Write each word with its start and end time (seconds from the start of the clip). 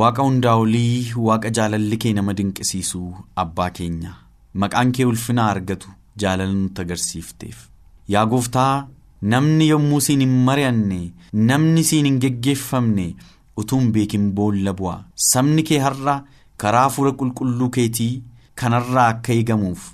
Waaqa 0.00 0.22
hundaa 0.26 0.54
olii 0.62 1.12
waaqa 1.28 1.50
jaalalli 1.58 1.96
kee 2.02 2.12
nama 2.18 2.34
dinqisiisu 2.38 3.00
abbaa 3.42 3.70
keenya. 3.78 4.12
Maqaan 4.62 4.92
kee 4.96 5.04
ulfinaa 5.10 5.48
argatu 5.54 5.88
jaalala 6.22 6.52
nutti 6.60 6.82
agarsiifteef. 6.84 7.58
Yaa 8.14 8.24
gooftaa 8.32 8.86
namni 9.34 9.68
yommuu 9.72 10.00
siin 10.06 10.20
hin 10.24 10.34
mari'anne 10.48 11.00
namni 11.50 11.84
siin 11.90 12.06
hin 12.10 12.18
geggeeffamne 12.24 13.06
utuu 13.62 13.80
hin 13.80 13.92
beekin 13.96 14.30
boolla 14.38 14.72
bu'a. 14.80 14.96
Sabni 15.30 15.62
kee 15.70 15.78
har'a 15.86 16.16
karaa 16.64 16.84
hafuura 16.88 17.12
qulqulluu 17.22 17.70
keetii 17.78 18.12
kanarraa 18.62 19.08
akka 19.14 19.32
eegamuuf 19.38 19.90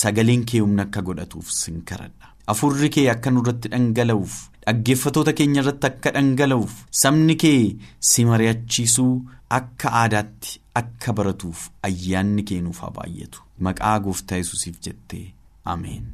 sagaleen 0.00 0.44
kee 0.50 0.60
humna 0.64 0.82
akka 0.88 1.02
godhatuuf 1.08 1.50
sin 1.60 1.80
kadhadha 1.90 2.34
hafuurri 2.50 2.88
kee 2.96 3.08
akka 3.14 3.30
nurratti 3.30 3.68
dhangala'uuf. 3.72 4.34
Dhaggeeffatoota 4.68 5.32
keenya 5.40 5.62
irratti 5.64 5.86
akka 5.90 6.10
dhangala'uuf 6.18 6.74
sabni 7.02 7.36
kee 7.44 7.62
si 8.10 8.24
mari'achiisuu 8.30 9.12
akka 9.58 9.92
aadaatti 10.02 10.60
akka 10.82 11.12
baratuuf 11.20 11.64
ayyaanni 11.88 12.42
kee 12.52 12.60
nuuf 12.66 12.80
haa 12.84 12.90
baay'atu 13.00 13.42
maqaa 13.66 13.96
gooftaa 14.06 14.38
yesuusiif 14.42 14.76
jettee. 14.86 15.26
Ameen. 15.72 16.04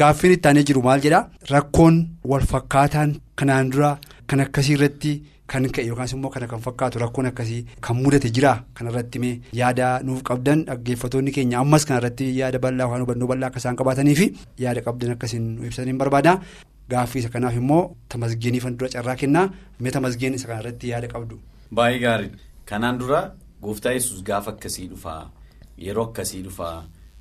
Gaaffiin 0.00 0.32
itti 0.36 0.48
aanee 0.48 0.62
jiru 0.68 0.82
maal 0.86 1.00
jedhaa 1.06 1.24
rakkoon 1.52 1.96
wal 2.32 2.44
fakkaataan 2.52 3.14
kanaan 3.40 3.70
dura 3.72 3.90
kan 4.28 4.40
akkasii 4.44 4.74
irratti 4.76 5.12
kan 5.50 5.64
ka'e 5.74 5.86
yookaas 5.88 6.12
immoo 6.14 6.30
kana 6.30 6.46
kan 6.46 6.60
fakkaatu 6.66 6.98
rakkoon 7.02 7.26
akkasii 7.30 7.64
kan 7.80 7.96
mudate 7.96 8.30
jira. 8.36 8.52
Kanarratti 8.74 9.18
mee 9.18 9.40
yaada 9.60 9.86
nuuf 10.06 10.22
qabdan 10.28 10.64
dhaggeeffatoonni 10.68 11.32
keenya 11.36 11.58
ammas 11.60 11.84
kanarratti 11.88 12.26
yaada 12.38 12.58
bal'aa 12.64 12.84
yookaan 12.86 13.02
hubannoo 13.04 13.28
bal'aa 13.30 13.48
akka 13.50 13.58
isaan 13.62 13.76
qabaatanii 13.80 14.14
fi 14.20 14.26
yaada 14.64 14.80
qabdan 14.86 15.10
akkasiin 15.16 15.46
nu 15.56 15.64
ibsanii 15.70 15.92
barbaada. 16.02 16.34
Gaaffii 16.90 17.20
isa 17.22 17.28
kanaaf 17.34 17.56
immoo 17.60 17.82
tamasgeenii 18.08 18.60
fan 18.64 18.76
dura 18.78 18.88
carraa 18.94 19.16
kennaa 19.22 19.46
mee 19.80 19.90
tamasgeen 19.96 20.34
isa 20.34 20.46
kanarratti 20.50 20.88
yaada 20.92 21.08
qabdu. 21.14 21.40
Baay'ee 21.74 21.98
gaariidha. 22.04 22.36
Kanaan 22.68 22.98
dura 23.00 23.20
gooftaa 23.62 23.92
yesus 23.96 24.22
gaafa 24.28 24.50
akkasii 24.54 24.86
dhufaa 24.92 25.30
yeroo 25.86 26.04
akkasii 26.10 26.42
dhufaa 26.46 26.76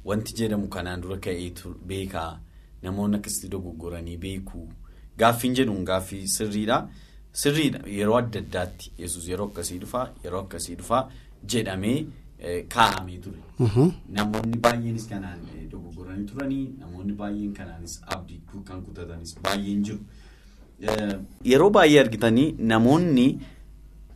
wanti 0.05 0.33
jedhamu 0.37 0.67
kanaan 0.75 1.01
dura 1.01 1.17
ka'ee 1.17 1.51
beekaa. 1.87 2.39
Namoonni 2.83 3.17
akkasitti 3.17 3.47
dogoggoranii 3.51 4.17
beekuu. 4.17 4.67
Gaaffiin 5.19 5.55
jedhuun 5.59 5.83
gaaffii 5.85 6.27
sirriidha. 6.27 6.87
Sirriidha 7.41 7.79
yeroo 7.97 8.17
adda 8.21 8.39
addaatti 8.43 8.91
yesus 9.03 9.27
yeroo 9.31 9.47
akkasii 9.51 9.77
dhufaa 9.83 10.05
yeroo 10.23 10.41
akkasii 10.45 10.75
dhufaa 10.81 11.01
jedhamee 11.53 11.97
kaa'amee 12.75 13.17
ture. 13.25 13.39
Namoonni 14.19 14.57
baay'eenis 14.67 15.07
kanaan 15.11 15.39
dogoggoranii 15.71 16.25
turanii 16.31 16.63
namoonni 16.79 17.13
baay'een 17.21 17.53
kanaanis 17.59 17.99
abdii 18.15 18.39
kan 18.69 18.81
kutatanis 18.87 19.35
baay'een 19.43 19.83
jiru. 19.89 19.99
Yeroo 21.51 21.69
baay'ee 21.77 21.99
argitanii 22.05 22.47
namoonni 22.73 23.27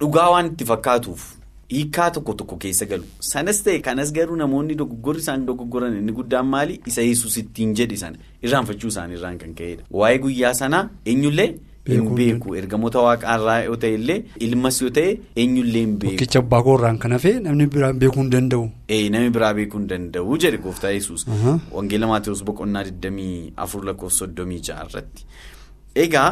dhugaa 0.01 0.29
waan 0.33 0.45
itti 0.53 0.65
fakkaatuuf 0.73 1.23
hiikaa 1.71 2.09
tokko 2.11 2.33
tokko 2.41 2.57
keessa 2.63 2.85
galu. 2.85 3.03
Sanas 3.31 3.63
ta'e 3.63 3.79
kanas 3.87 4.11
garuu 4.13 4.35
namoonni 4.43 4.75
dogoggorri 4.83 5.19
isaan 5.25 5.45
dogoggoran 5.49 5.97
inni 5.97 6.11
guddaan 6.19 6.45
maali 6.53 6.79
isa 6.91 7.01
yesus 7.09 7.37
ittiin 7.41 7.73
jedhi 7.79 7.97
sana 7.97 8.17
irraanfachuu 8.47 8.89
isaaniirraan 8.93 9.37
kan 9.43 9.53
ka'edha. 9.59 9.83
Waa'ee 9.99 10.17
guyyaa 10.25 10.53
sanaa 10.53 10.89
eenyullee. 11.05 11.49
Beeku 11.85 12.55
ergamoota 12.59 12.99
waaqaarraa 13.05 13.57
yoo 13.67 13.75
ta'e 13.83 13.93
illee 13.97 14.17
ilmas 14.47 14.77
yoo 14.81 14.89
ta'e 14.97 15.13
eenyullee 15.43 15.81
hin 15.85 15.95
beeku. 16.01 16.15
Tokkicha 16.19 16.39
abbaa 16.43 16.61
koorraan 16.67 16.97
kan 17.03 17.11
hafe 17.17 17.31
namni 17.45 17.65
biraa 17.75 17.93
beekuu 18.03 18.21
hin 18.21 18.29
danda'u. 18.35 18.65
Namni 19.15 19.29
biraa 19.37 19.53
beekuu 19.59 19.79
hin 19.79 19.87
danda'u 19.93 20.37
jedhe 20.43 20.57
gooftaa 20.65 20.91
yesus 20.97 21.25
Wangeela 21.73 22.07
Maatewos 22.11 22.43
boqonnaa 22.49 22.83
24 22.89 23.85
lakkoofsa 23.89 24.25
36 24.27 24.75
irratti. 24.89 25.25
Egaa 26.05 26.29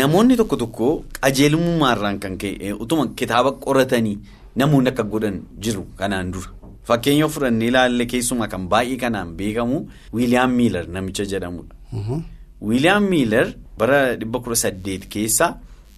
namoonni 0.00 0.36
tokko 0.42 0.56
tokko 0.64 0.90
qajeelummaarraan 1.20 2.18
kan 2.26 2.36
ka'e 2.44 2.72
utuma 2.86 3.06
kitaaba 3.22 3.52
qoratanii 3.64 4.18
namoonni 4.62 4.88
akka 4.92 5.02
godhan 5.14 5.40
jiru 5.68 5.86
kanaan 6.02 6.32
dura. 6.36 6.50
Fakkeenya 6.88 7.28
fudhannee 7.32 7.68
ilaalle 7.72 8.06
keessumaa 8.12 8.48
kan 8.52 8.68
baay'ee 8.68 8.96
kanaan 9.00 9.34
beekamu 9.40 9.82
Wiiliyaam 10.14 10.52
Miilar 10.60 10.86
namicha 10.94 11.24
jedhamudha. 11.32 11.74
Wiiliyaam 12.62 13.04
Miilar 13.12 13.46
bara 13.78 14.00
1800 14.16 15.08
keessa 15.14 15.46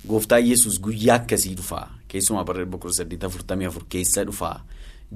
gooftaa 0.09 0.39
yesus 0.51 0.81
guyyaa 0.81 1.17
akkasii 1.21 1.55
dhufaa 1.59 1.89
keessumaa 2.09 2.45
bara 2.51 2.65
1844 2.65 3.83
keessa 3.95 4.25
dhufaa 4.29 4.57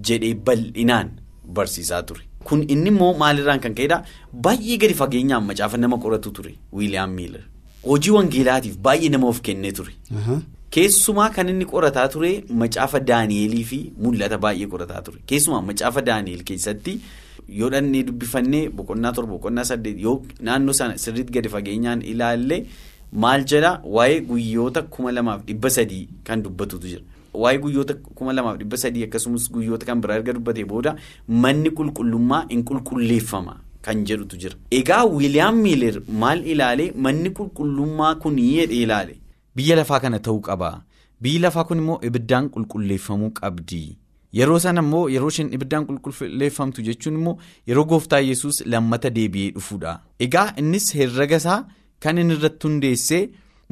jedhee 0.08 0.34
bal'inaan 0.34 1.08
barsiisaa 1.58 2.02
ture. 2.02 2.22
Kun 2.44 2.64
inni 2.74 2.88
immoo 2.92 3.12
maalirraan 3.22 3.60
kan 3.64 3.74
ka'edhaa 3.78 4.02
baay'ee 4.46 4.76
gadi 4.82 4.94
fageenyaan 5.00 5.44
macaafa 5.50 5.76
nama 5.84 5.98
qoratu 6.04 6.30
ture 6.38 6.52
Wiiliyaam 6.72 7.10
Miilar. 7.20 7.42
Hojii 7.86 8.10
wangeelaatiif 8.16 8.76
baay'ee 8.88 9.08
nama 9.14 9.26
of 9.32 9.40
kennee 9.48 9.72
ture. 9.72 9.92
Keessumaa 10.76 11.30
kan 11.36 11.48
inni 11.48 11.64
qorataa 11.72 12.08
ture 12.14 12.32
macaafa 12.62 13.00
Daani'eelii 13.12 13.64
fi 13.70 13.78
mul'ata 14.06 14.38
baay'ee 14.44 14.66
qorataa 14.74 15.02
ture. 15.06 15.18
Keessumaa 15.26 15.62
macaafa 15.70 16.02
Daani'eel 16.10 16.44
keessatti. 16.50 16.98
Yoo 17.48 17.68
dhannee 17.74 18.02
dubbifannee 18.08 18.68
boqonnaa 18.68 19.12
torba 19.12 19.32
boqonnaa 19.32 19.64
saddeet 19.70 19.98
yoo 20.06 20.16
naannoo 20.48 20.72
sana 20.80 20.98
sirriitti 21.04 21.32
gadi 21.36 21.48
fageenyaan 21.54 22.02
ilaalle 22.12 22.56
maal 23.12 23.44
jedha 23.52 23.70
waa'ee 23.98 24.20
guyyoota 24.30 24.82
kuma 24.96 25.12
lamaaf 25.12 25.44
dhibba 25.46 25.70
sadii 25.70 26.08
kan 26.24 26.42
dubbatutu 26.42 26.86
jira. 26.88 27.02
Waa'ee 27.34 27.58
guyyoota 27.62 27.94
kuma 28.18 28.32
lamaaf 28.32 28.58
dhibba 28.58 28.76
sadii 28.82 29.04
akkasumas 29.06 29.50
guyyoota 29.52 29.86
kan 29.86 30.00
biraa 30.00 30.16
erga 30.20 30.32
dubbatee 30.38 30.64
booda 30.64 30.96
manni 31.28 31.70
qulqullummaa 31.78 32.42
hin 32.50 32.64
qulqulleeffama 32.70 33.56
kan 33.82 34.04
jedhutu 34.04 34.36
jira. 34.42 34.54
Egaa 34.70 35.04
Wiiliyaam 35.06 35.56
Miiler 35.66 36.00
maal 36.24 36.44
ilaale 36.46 36.92
manni 37.06 37.30
qulqullummaa 37.38 38.14
kun 38.24 38.36
jedhee 38.36 38.82
ilaale 38.82 39.16
biyya 39.56 39.76
lafaa 39.76 40.00
kana 40.00 40.18
ta'uu 40.18 40.40
qaba. 40.40 40.82
Biyyi 41.22 41.38
lafaa 41.44 41.64
kun 41.64 41.78
immoo 41.78 41.98
ibiddaan 42.08 42.48
qulqulleeffamuu 42.54 43.30
qabdi. 43.40 43.96
Yeroo 44.32 44.58
sana 44.60 44.80
immoo 44.84 45.08
yeroo 45.08 45.28
isheen 45.32 45.52
ibiddaan 45.56 45.86
qulqulleeffamtu 45.88 46.82
jechuun 46.88 47.14
immoo 47.18 47.36
yeroo 47.66 47.84
gooftaa 47.90 48.20
yesus 48.20 48.62
lammata 48.66 49.10
deebi'ee 49.10 49.50
dhufuudha. 49.56 49.98
Egaa 50.20 50.52
innis 50.62 50.88
herrega 50.94 51.36
isaa 51.42 51.60
kan 52.00 52.18
inni 52.18 52.34
irratti 52.38 52.66
hundeessee 52.68 53.22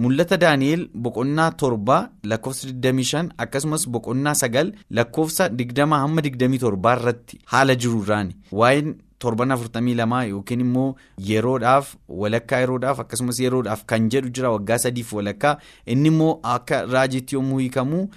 mul'ata 0.05 0.37
Daani'eel 0.43 0.89
boqonnaa 1.06 1.50
torba 1.62 1.99
lakkoofsa 2.31 2.69
25 2.69 3.31
akkasumas 3.44 3.85
boqonnaa 3.88 4.35
9 4.44 4.73
lakkoofsa 4.99 5.49
20 5.49 5.99
hamma 6.05 6.20
27 6.29 6.94
irratti 7.00 7.38
haala 7.52 7.75
jiruudhaani. 7.82 8.37
Waa'een 8.52 8.94
torban 9.19 9.52
42 9.52 10.29
yookiin 10.31 10.61
immoo 10.64 10.94
yeroodhaaf 11.29 11.94
walakkaa 12.09 12.61
yeroodhaaf 12.64 13.00
akkasumas 13.05 13.41
yeroodhaaf 13.44 13.85
kan 13.93 14.09
jedhu 14.14 14.29
jira 14.38 14.50
waggaa 14.56 14.79
sadiif 14.87 15.12
walakkaa 15.19 15.56
inni 15.87 16.09
immoo 16.14 16.32
akka 16.55 16.81
raajiitti 16.87 17.35
yommuu 17.38 17.59
hiikamu. 17.59 18.09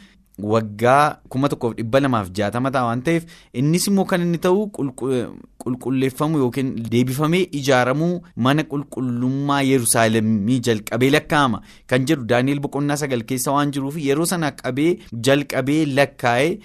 Waggaa 0.53 1.17
kuma 1.29 1.49
tokkoof 1.49 1.75
dhibba 1.77 1.99
lamaaf 1.99 2.29
jaatama 2.39 2.71
ta'a 2.71 2.85
waan 2.89 3.01
ta'eef 3.07 3.25
innis 3.61 3.87
immoo 3.91 4.05
kan 4.11 4.21
inni 4.25 4.37
ta'u 4.45 4.67
qulqulleeffamuu 5.63 6.39
yookiin 6.39 6.69
deebifamee 6.91 7.41
ijaaramuu 7.59 8.21
mana 8.45 8.63
qulqullummaa 8.73 9.61
Yerusaalemii 9.69 10.59
jalqabee 10.67 11.09
lakkaa'ama. 11.15 11.61
Kan 11.87 12.05
jedhu 12.11 12.25
Daani'eel 12.29 12.59
boqonnaa 12.65 12.95
sagal 13.01 13.23
keessa 13.31 13.51
waan 13.55 13.71
jiruuf 13.75 13.97
yeroo 14.05 14.25
sana 14.31 14.51
qabee 14.61 14.97
jalqabee 15.29 15.85
lakkaa'ee 15.85 16.59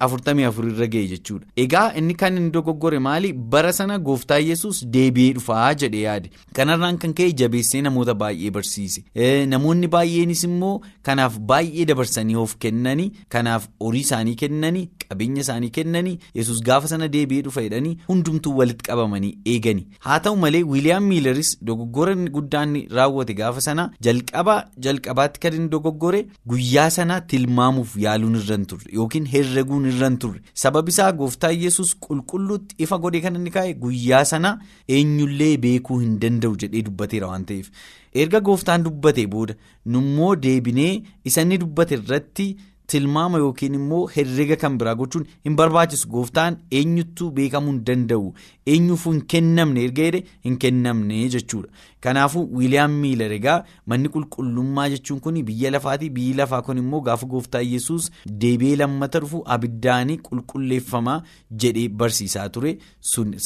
afurtamii 0.00 0.44
afur 0.48 0.64
irra 0.70 0.86
ga'e 0.94 1.06
jechuudha. 1.12 1.46
Egaa 1.56 1.92
inni 1.96 2.14
kan 2.14 2.36
inni 2.36 2.50
dogoggore 2.50 2.98
maali? 2.98 3.32
Bara 3.32 3.72
sana 3.72 3.98
gooftaa 3.98 4.38
yesus 4.38 4.82
deebi'ee 4.96 5.32
dhufaa 5.34 5.74
jedhee 5.74 6.02
yaade. 6.06 6.30
Kanarraan 6.54 6.98
kan 6.98 7.12
ka'e 7.14 7.32
jabeessee 7.42 7.82
namoota 7.82 8.14
baay'ee 8.14 8.50
barsiise. 8.50 9.04
Namoonni 9.46 9.86
baay'eenis 9.88 10.44
immoo 10.48 10.80
kanaaf 11.02 11.38
baay'ee 11.52 11.84
dabarsanii 11.92 12.36
of 12.36 12.56
kennanii 12.70 13.10
kanaaf 13.36 13.68
horii 13.86 14.00
isaanii 14.08 14.34
kennanii 14.46 14.86
qabeenya 15.04 15.40
isaanii 15.46 15.70
kennanii 15.78 16.16
yesus 16.40 16.62
gaafa 16.70 16.88
sana 16.94 17.08
deebi'ee 17.18 17.42
dhufa 17.46 17.62
jedhanii 17.68 17.94
hundumtuu 18.08 18.56
walitti 18.62 18.84
qabamanii 18.90 19.32
eegani 19.54 19.86
haa 20.08 20.18
ta'u 20.26 20.36
malee 20.44 20.62
wiiliyaam 20.72 21.04
miilaris 21.12 21.52
dogoggora 21.70 22.14
guddaan 22.36 22.74
raawwate 22.98 23.34
gaafa 23.40 23.60
sana 23.68 23.86
jalqaba 24.08 24.56
jalqabaatti 24.88 25.40
kan 25.46 25.54
inni 25.60 25.68
dogoggore 25.76 26.20
guyyaa 26.54 26.88
sana 26.98 27.20
tilmaamuuf 27.34 27.96
yaaluun 28.06 28.36
irra 28.42 28.56
hin 28.60 28.66
turre 28.74 28.92
yookiin 28.98 29.26
herreguun 29.34 29.88
irra 29.92 30.08
hin 30.12 30.18
turre 30.26 30.40
sababi 30.64 30.90
isaa 30.96 31.10
gooftaa 31.22 31.50
yesus 31.64 31.94
qulqulluutti 32.08 32.74
ifa 32.86 32.98
godhe 33.06 33.20
kan 33.28 33.36
inni 33.40 33.50
kaa'e 33.56 33.74
guyyaa 33.86 34.24
sana 34.34 34.52
eenyullee 34.98 35.54
beekuu 35.66 35.98
hin 36.04 36.18
danda'u 36.26 36.56
jedhee 36.64 36.82
dubbateera 36.90 37.26
waan 37.32 37.44
ta'eef. 37.50 37.70
Erga 38.14 38.40
gooftaan 38.46 38.82
dubbate 38.86 39.26
booda 39.34 39.54
nummoo 39.86 40.34
deebinee 40.44 41.02
isa 41.24 41.42
inni 41.46 41.58
dubbate 41.62 41.94
irratti 41.98 42.46
tilmaama 42.92 43.38
yookiin 43.44 43.74
immoo 43.80 44.00
herrega 44.16 44.56
kan 44.62 44.78
biraa 44.82 44.94
gochuun 45.02 45.26
hin 45.48 45.56
barbaachisu 45.60 46.08
gooftaan 46.14 46.56
eenyuttuu 46.80 47.30
beekamuu 47.38 47.72
hin 47.72 47.84
danda'u. 47.90 48.32
Eenyuufuu 48.72 49.12
hin 49.12 49.22
kennamne 49.34 49.84
erga 49.84 50.02
jedhe 50.08 50.24
hin 50.48 50.56
kennamne 50.64 51.20
jechuudha. 51.34 51.68
Kanaafuu 52.06 52.42
wiiliyaam 52.58 52.92
miilar 53.00 53.32
egaa 53.36 53.56
manni 53.92 54.08
qulqullummaa 54.12 54.88
jechuun 54.92 55.20
kun 55.24 55.40
biyya 55.48 55.70
lafaati 55.74 56.10
biyyi 56.18 56.34
lafaa 56.40 56.62
kun 56.68 56.78
immoo 56.82 57.00
gaafa 57.08 57.26
gooftaa 57.32 57.60
yesus 57.72 58.10
deebi'ee 58.44 58.76
lammata 58.82 59.20
dhufu 59.24 59.42
abiddaanii 59.56 60.16
qulqulleeffamaa 60.28 61.18
jedhee 61.64 61.88
barsiisaa 62.02 62.48
ture 62.48 62.72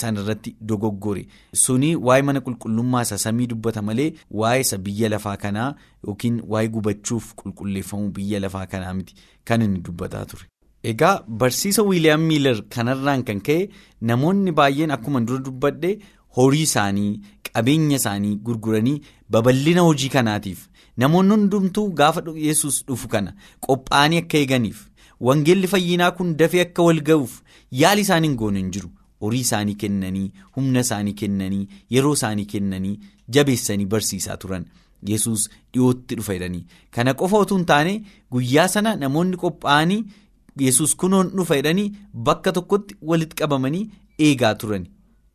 sanarratti 0.03 0.55
dogoggore. 0.61 1.27
Suni 1.65 1.97
waa'ee 1.97 2.23
mana 2.23 2.41
qulqullummaa 2.41 3.03
isa 3.09 3.19
samii 3.19 3.47
dubbata 3.55 3.83
malee 3.83 4.13
waa'ee 4.31 4.61
isa 4.67 4.79
biyya 4.79 5.09
lafaa 5.17 5.37
kanaa 5.37 5.75
yookiin 6.07 6.41
waa'ee 6.55 6.69
gubachuuf 6.75 7.31
qulqulleeffamuu 7.43 8.11
biyya 8.19 8.41
lafaa 8.45 8.67
kanaa 8.75 8.95
miti 8.99 9.15
kan 9.51 9.63
inni 9.67 9.81
dubbataa 9.89 10.25
ture. 10.33 10.45
Egaa 10.93 11.15
barsiisa 11.43 11.83
wiiliyaam 11.91 12.21
miilar 12.31 12.59
kanarraan 12.77 13.23
kan 13.29 13.41
ka'e 13.49 13.69
namoonni 14.11 14.53
baay'een 14.59 14.91
akkuma 14.97 15.21
dura 15.29 15.45
dubbadhe 15.47 15.93
horii 16.39 16.63
isaanii 16.69 17.13
qabeenya 17.53 17.97
isaanii 18.01 18.35
gurguranii 18.49 18.97
babal'ina 19.37 19.81
hojii 19.89 20.09
kanaatiif 20.17 20.67
namoonni 21.05 21.35
hundumtuu 21.37 21.87
gaafa 22.01 22.23
yesus 22.49 22.83
dhufu 22.91 23.09
kana 23.15 23.33
qophaa'anii 23.67 24.21
akka 24.25 24.39
eeganiif 24.43 24.83
wangeelli 25.29 25.67
fayyinaa 25.75 26.11
kun 26.19 26.37
dafee 26.43 26.61
akka 26.67 26.83
wal 26.89 27.01
ga'uuf 27.09 27.41
yaali 27.83 28.01
isaanii 28.07 28.29
hin 28.33 28.37
goone 28.43 28.59
hin 28.63 28.71
jiru 28.77 28.91
horii 29.25 29.41
isaanii 29.49 29.75
kennanii 29.83 30.29
humna 30.57 30.81
isaanii 30.87 31.13
kennanii 31.21 31.67
yeroo 31.97 32.13
isaanii 32.19 32.45
kennanii 32.55 32.97
jabeessanii 33.37 33.87
barsiisaa 33.95 34.37
turan. 34.43 34.65
Yesus 35.13 35.45
dhiyootti 35.75 36.15
dhufa 36.21 36.35
jedhanii 36.39 36.65
kana 36.99 37.15
qofa 37.23 37.37
otoo 37.45 37.57
hin 37.61 37.67
taane 37.73 37.93
guyyaa 38.37 38.69
sana 38.75 38.97
namoonni 39.05 39.37
qophaa'anii 39.45 40.01
yesus 40.67 40.97
kunoon 41.05 41.31
dhufa 41.39 41.57
jedhanii 41.61 41.93
bakka 42.29 42.53
tokkotti 42.59 42.97
walitti 43.13 43.37
qabamanii 43.43 43.85
eegaa 44.27 44.55
turan 44.65 44.85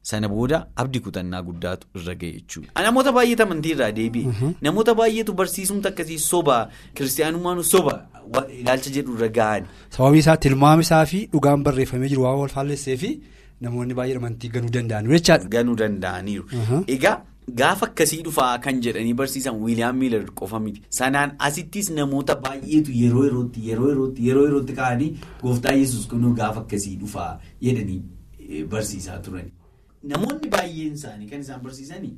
sana 0.09 0.27
booda 0.33 0.59
abdii 0.83 0.99
kutannaa 1.07 1.41
guddaatu 1.47 1.87
irra 2.01 2.13
ga'e 2.21 2.31
jechuudha. 2.35 2.83
namoota 2.85 3.11
baay'eetu 3.17 3.43
amantii 3.47 3.71
irraa 3.75 3.91
deebi'e 3.97 4.53
namoota 4.67 4.95
baay'eetu 4.99 5.33
barsiisumti 5.41 5.87
akkasii 5.91 6.19
soba 6.27 6.55
kiristaanummaan 6.99 7.63
soba 7.73 7.95
ilaalcha 8.59 8.89
jedhu 8.95 9.15
irra 9.17 9.27
ga'ani. 9.39 9.65
sababii 9.97 10.19
isaa 10.25 10.37
tilmaami 10.45 10.81
isaa 10.87 11.05
fi 11.11 11.19
dhugaan 11.33 11.63
barreeffamee 11.67 12.09
jiru 12.13 12.23
waan 12.27 12.39
wal 12.43 12.49
faallessee 12.55 12.97
fi 13.03 13.11
namoonni 13.67 13.93
baay'een 13.99 14.17
amantii 14.23 14.49
ganuu 14.55 14.69
danda'aniiru 14.77 15.13
jechaadha. 15.19 15.47
ganuu 15.55 15.75
danda'aniiru 15.83 16.45
egaa. 16.95 17.17
Gaafa 17.55 17.85
akkasii 17.87 18.21
dhufaa 18.23 18.57
kan 18.59 18.81
jedhanii 18.85 19.13
barsiisan 19.13 19.59
wiiliyaam 19.63 19.97
miilar 19.97 20.25
qofa 20.41 20.59
miti 20.59 20.81
sanaan 20.97 21.35
asittis 21.47 21.89
namoota 21.97 22.35
baay'eetu 22.45 22.91
yeroo 23.01 23.23
yerootti 23.27 23.67
yeroo 23.69 23.89
yerootti 23.91 24.27
yeroo 24.27 24.43
yerootti 24.47 24.73
ka'anii 24.79 25.09
gooftaa 25.43 25.73
yesus 25.81 26.07
kunuu 26.13 26.33
gaafa 26.41 26.59
akkasii 26.65 26.95
dhufaa 27.03 27.31
jedhanii 27.61 28.01
barsiisaa 28.73 29.17
turani. 29.27 29.51
Namoonni 30.03 30.49
baay'een 30.57 30.93
isaanii 30.99 31.27
kan 31.31 31.39
isaan 31.47 31.61
barsiisanii 31.63 32.13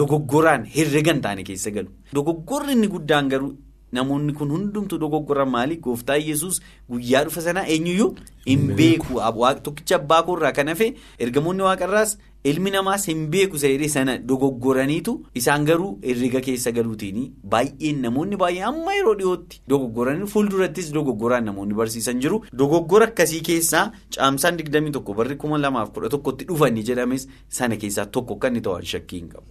dogoggoraan 0.00 0.64
herrega 0.76 1.12
hin 1.12 1.22
taane 1.22 1.44
keessa 1.44 1.70
galu. 1.70 1.88
Dogoggorri 2.14 2.72
inni 2.76 2.88
guddaan 2.94 3.28
garuu 3.34 3.52
namoonni 3.92 4.32
kun 4.38 4.50
hundumtuu 4.52 4.98
dogoggoran 5.00 5.48
maali 5.50 5.76
gooftaa 5.84 6.16
yesus 6.16 6.60
guyyaa 6.90 7.24
dhufa 7.28 7.40
sanaa 7.46 7.64
eenyuyyuu? 7.74 8.10
Hin 8.46 8.66
beeku. 8.80 9.20
tokkicha 9.62 9.96
abbaa 9.96 10.22
koorraa 10.22 10.52
kan 10.52 10.68
hafe 10.68 10.94
ergamoonni 11.18 11.62
waaqarraas. 11.68 12.18
Ilmi 12.44 12.70
namaas 12.74 13.04
hin 13.08 13.22
beeku 13.30 13.58
seeree 13.62 13.88
sana 13.94 14.12
dogoggoraniitu 14.30 15.12
isaan 15.40 15.64
garuu 15.70 15.88
herrega 16.04 16.40
keessa 16.46 16.72
galuutiin 16.76 17.18
baay'een 17.54 17.98
namoonni 18.06 18.36
baay'een 18.42 18.66
amma 18.68 18.94
yeroo 18.98 19.14
dhiyootti 19.20 19.60
dogoggoranii 19.72 20.26
fuuldurattis 20.34 20.92
dogoggoraan 20.98 21.44
namoonni 21.50 21.74
barsiisan 21.80 22.20
jiru 22.26 22.38
dogoggora 22.62 23.08
akkasii 23.10 23.40
keessaa 23.48 23.82
caamsaan 24.18 24.56
21 24.62 25.16
barri 25.22 25.34
2011tti 25.46 26.44
dhufanii 26.52 26.82
jedhames 26.92 27.26
sana 27.58 27.76
keessaa 27.82 28.06
tokko 28.18 28.36
kan 28.46 28.52
inni 28.56 28.62
ta'an 28.68 28.84
shakkii 28.92 29.18
hin 29.20 29.28
qabu. 29.34 29.46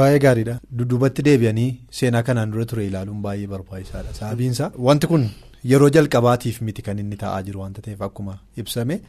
Baay'ee 0.00 0.18
gaariidha 0.26 0.58
dudduubatti 0.82 1.22
deebi'anii 1.30 1.70
seenaa 2.00 2.22
kanaan 2.28 2.52
dura 2.56 2.64
ture 2.74 2.86
ilaaluun 2.90 3.22
baay'ee 3.28 3.46
barbaachisaadha 3.54 4.14
sababiinsa 4.20 4.70
wanti 4.90 5.06
kun. 5.14 5.26
Yeroo 5.70 5.88
jalqabaatiif 5.94 6.56
miti 6.68 6.82
kan 6.86 6.98
inni 7.00 7.16
ta'aa 7.24 7.42
jiru 7.48 7.60
wanta 7.64 7.82
ta'eef 7.88 8.00
akkuma 8.10 8.32
ibsame 8.62 9.00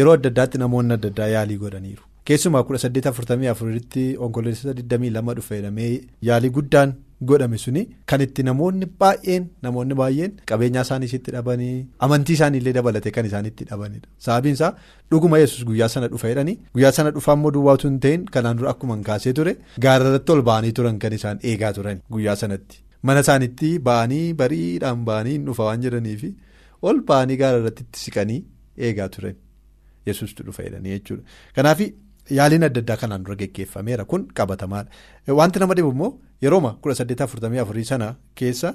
yeroo 0.00 0.12
adda 0.18 0.28
addaatti 0.32 0.58
namoonni 0.62 0.94
adda 1.00 1.08
addaa 1.12 1.28
yaalii 1.34 1.56
godhaniiru. 1.62 2.02
Keessumaa 2.28 2.62
kudha 2.66 2.78
saddeet 2.82 3.06
afurtamii 3.10 3.48
afuritti 3.52 4.02
onkoloolessa 4.24 4.74
digdamii 4.80 5.10
lama 5.14 5.34
dhufe 5.38 5.56
jedhamee 5.58 5.88
yaalii 6.28 6.50
guddaan 6.58 6.92
godhame 7.30 7.58
suni 7.62 7.82
kan 8.12 8.20
itti 8.26 8.42
namoonni 8.48 8.86
baay'een 9.00 9.48
namoonni 9.66 9.94
baay'een 10.00 10.36
qabeenyaa 10.50 10.84
isaanii 10.86 11.08
itti 11.18 11.34
dhabanii 11.36 11.72
amantii 12.06 12.36
isaaniillee 12.38 12.74
dabalate 12.78 13.10
kan 13.16 13.26
isaan 13.30 13.46
itti 13.50 13.64
dhabanidha. 13.70 14.06
Sababiinsaa 14.26 14.70
dhuguma 15.10 15.38
yesus 15.42 15.64
guyyaa 15.70 15.88
sana 15.94 16.08
dhufa 16.12 16.28
jedhanii 16.32 16.56
guyyaa 16.74 16.92
sana 16.98 17.10
dhufaa 17.16 17.34
immoo 17.38 17.50
duwwaatu 17.56 17.88
hin 17.90 17.98
ta'in 18.06 18.24
kanaan 18.36 18.58
dura 18.62 18.70
akkuma 18.74 18.98
kaasee 19.10 19.32
ture 19.40 19.56
gaararratti 19.86 20.32
ol 20.36 20.42
ba'anii 20.50 20.72
turan 20.78 20.98
kan 21.06 21.12
isaan 21.18 21.38
eegaa 21.52 21.72
turan 21.78 22.00
guyyaa 22.16 22.36
sanatti. 22.44 22.78
Mana 23.02 23.20
isaaniitti 23.26 23.72
ba'anii 23.90 24.24
bariidhaan 24.44 25.02
ba'anii 25.10 25.32
hin 25.38 25.46
dhufa 25.50 25.64
waan 25.70 25.82
jedhaniif 25.88 26.22
ol 26.90 27.02
ba'anii 27.10 27.36
gaararratti 27.42 27.88
siqanii 28.04 28.40
eegaa 28.90 29.08
turan 29.18 29.34
yesustu 30.06 30.42
dhufa 30.46 30.62
jedhanii 30.68 30.94
jechuudha. 30.96 31.22
Yaaliin 32.30 32.62
adda 32.68 32.80
addaa 32.80 32.96
kanaan 32.96 33.24
dura 33.24 33.36
geggeeffameera 33.36 34.04
kun 34.04 34.28
qabatamaadha. 34.34 34.90
Wanti 35.28 35.58
nama 35.60 35.74
dhibu 35.74 35.90
immoo 35.96 36.12
yerooma 36.42 36.76
kudha 36.82 36.94
saddeet 37.00 37.20
afurtamii 37.26 37.58
afurii 37.64 37.84
sana 37.84 38.14
keessa 38.34 38.74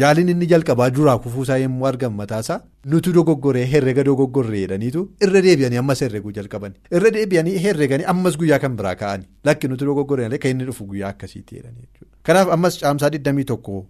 yaaliin 0.00 0.28
inni 0.32 0.46
jalqabaa 0.52 0.88
duraa 0.96 1.18
kufuusaa 1.24 1.56
yommuu 1.62 1.86
argan 1.90 2.12
mataasaa 2.20 2.58
nutu 2.92 3.12
dogoggoree 3.16 3.64
herrega 3.72 4.04
dogoggorree 4.08 4.60
jedhaniitu 4.64 5.04
irra 5.26 5.42
deebi'anii 5.46 5.80
ammas 5.82 6.02
herreguu 6.06 6.32
jalqaban 6.38 6.74
irra 6.98 7.10
deebi'anii 7.16 7.56
herreganii 7.66 8.08
ammas 8.14 8.36
guyyaa 8.42 8.58
kan 8.64 8.76
biraa 8.80 8.94
ka'anii 9.02 9.28
lakki 9.50 9.68
nutu 9.72 9.88
dogoggoree 9.90 10.38
kan 10.42 10.50
inni 10.54 10.66
dhufu 10.70 10.84
guyyaa 10.90 11.08
akkasiitti 11.14 11.56
jedhanii. 11.60 11.88
Kanaaf 12.22 12.52
ammas 12.58 12.78
caamsaa 12.82 13.10
21 13.16 13.84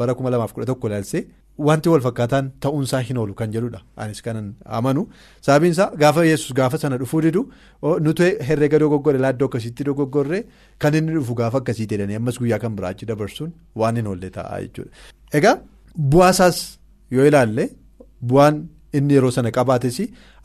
bara 0.00 0.12
2011 0.24 0.88
ilaalsee 0.90 1.22
wanti 1.68 1.88
wal 1.92 2.00
fakkaataan 2.06 2.46
ta'uunsaa 2.64 3.00
hin 3.08 3.18
oolu 3.22 3.34
kan 3.40 3.52
jedhudha 3.54 3.80
anis 4.04 4.20
kanan 4.26 4.46
amanu 4.78 5.02
sababiinsaa 5.46 5.88
gaafa 6.02 6.24
yesus 6.28 6.54
gaafa 6.60 6.78
sana 6.82 6.98
dhufuu 7.02 7.20
didu 7.26 7.42
nuti 8.06 8.30
herrega 8.48 8.78
dogoggore 8.82 9.18
laaddoo 9.24 9.48
akkasiitti 9.50 9.84
dogoggorree 9.90 10.42
kan 10.84 10.94
inni 11.00 11.14
dhufu 11.18 11.34
gaafa 11.40 11.58
akkasiitti 11.62 11.94
jedhanii 11.96 12.18
ammas 12.20 12.38
guyyaa 12.42 12.58
kan 12.64 12.76
biraa 12.80 12.90
achi 12.96 13.06
dabarsuun 13.12 13.52
waan 13.82 13.96
hin 14.00 14.06
oolle 14.12 14.30
ta'a 14.38 14.60
jechuudha. 14.64 14.90
Egaa 15.38 15.56
bu'aasaas 16.12 16.58
yoo 17.16 17.26
ilaalle 17.30 17.64
bu'aan 18.32 18.56
inni 19.00 19.14
yeroo 19.18 19.30
sana 19.36 19.50
qabaates 19.58 19.98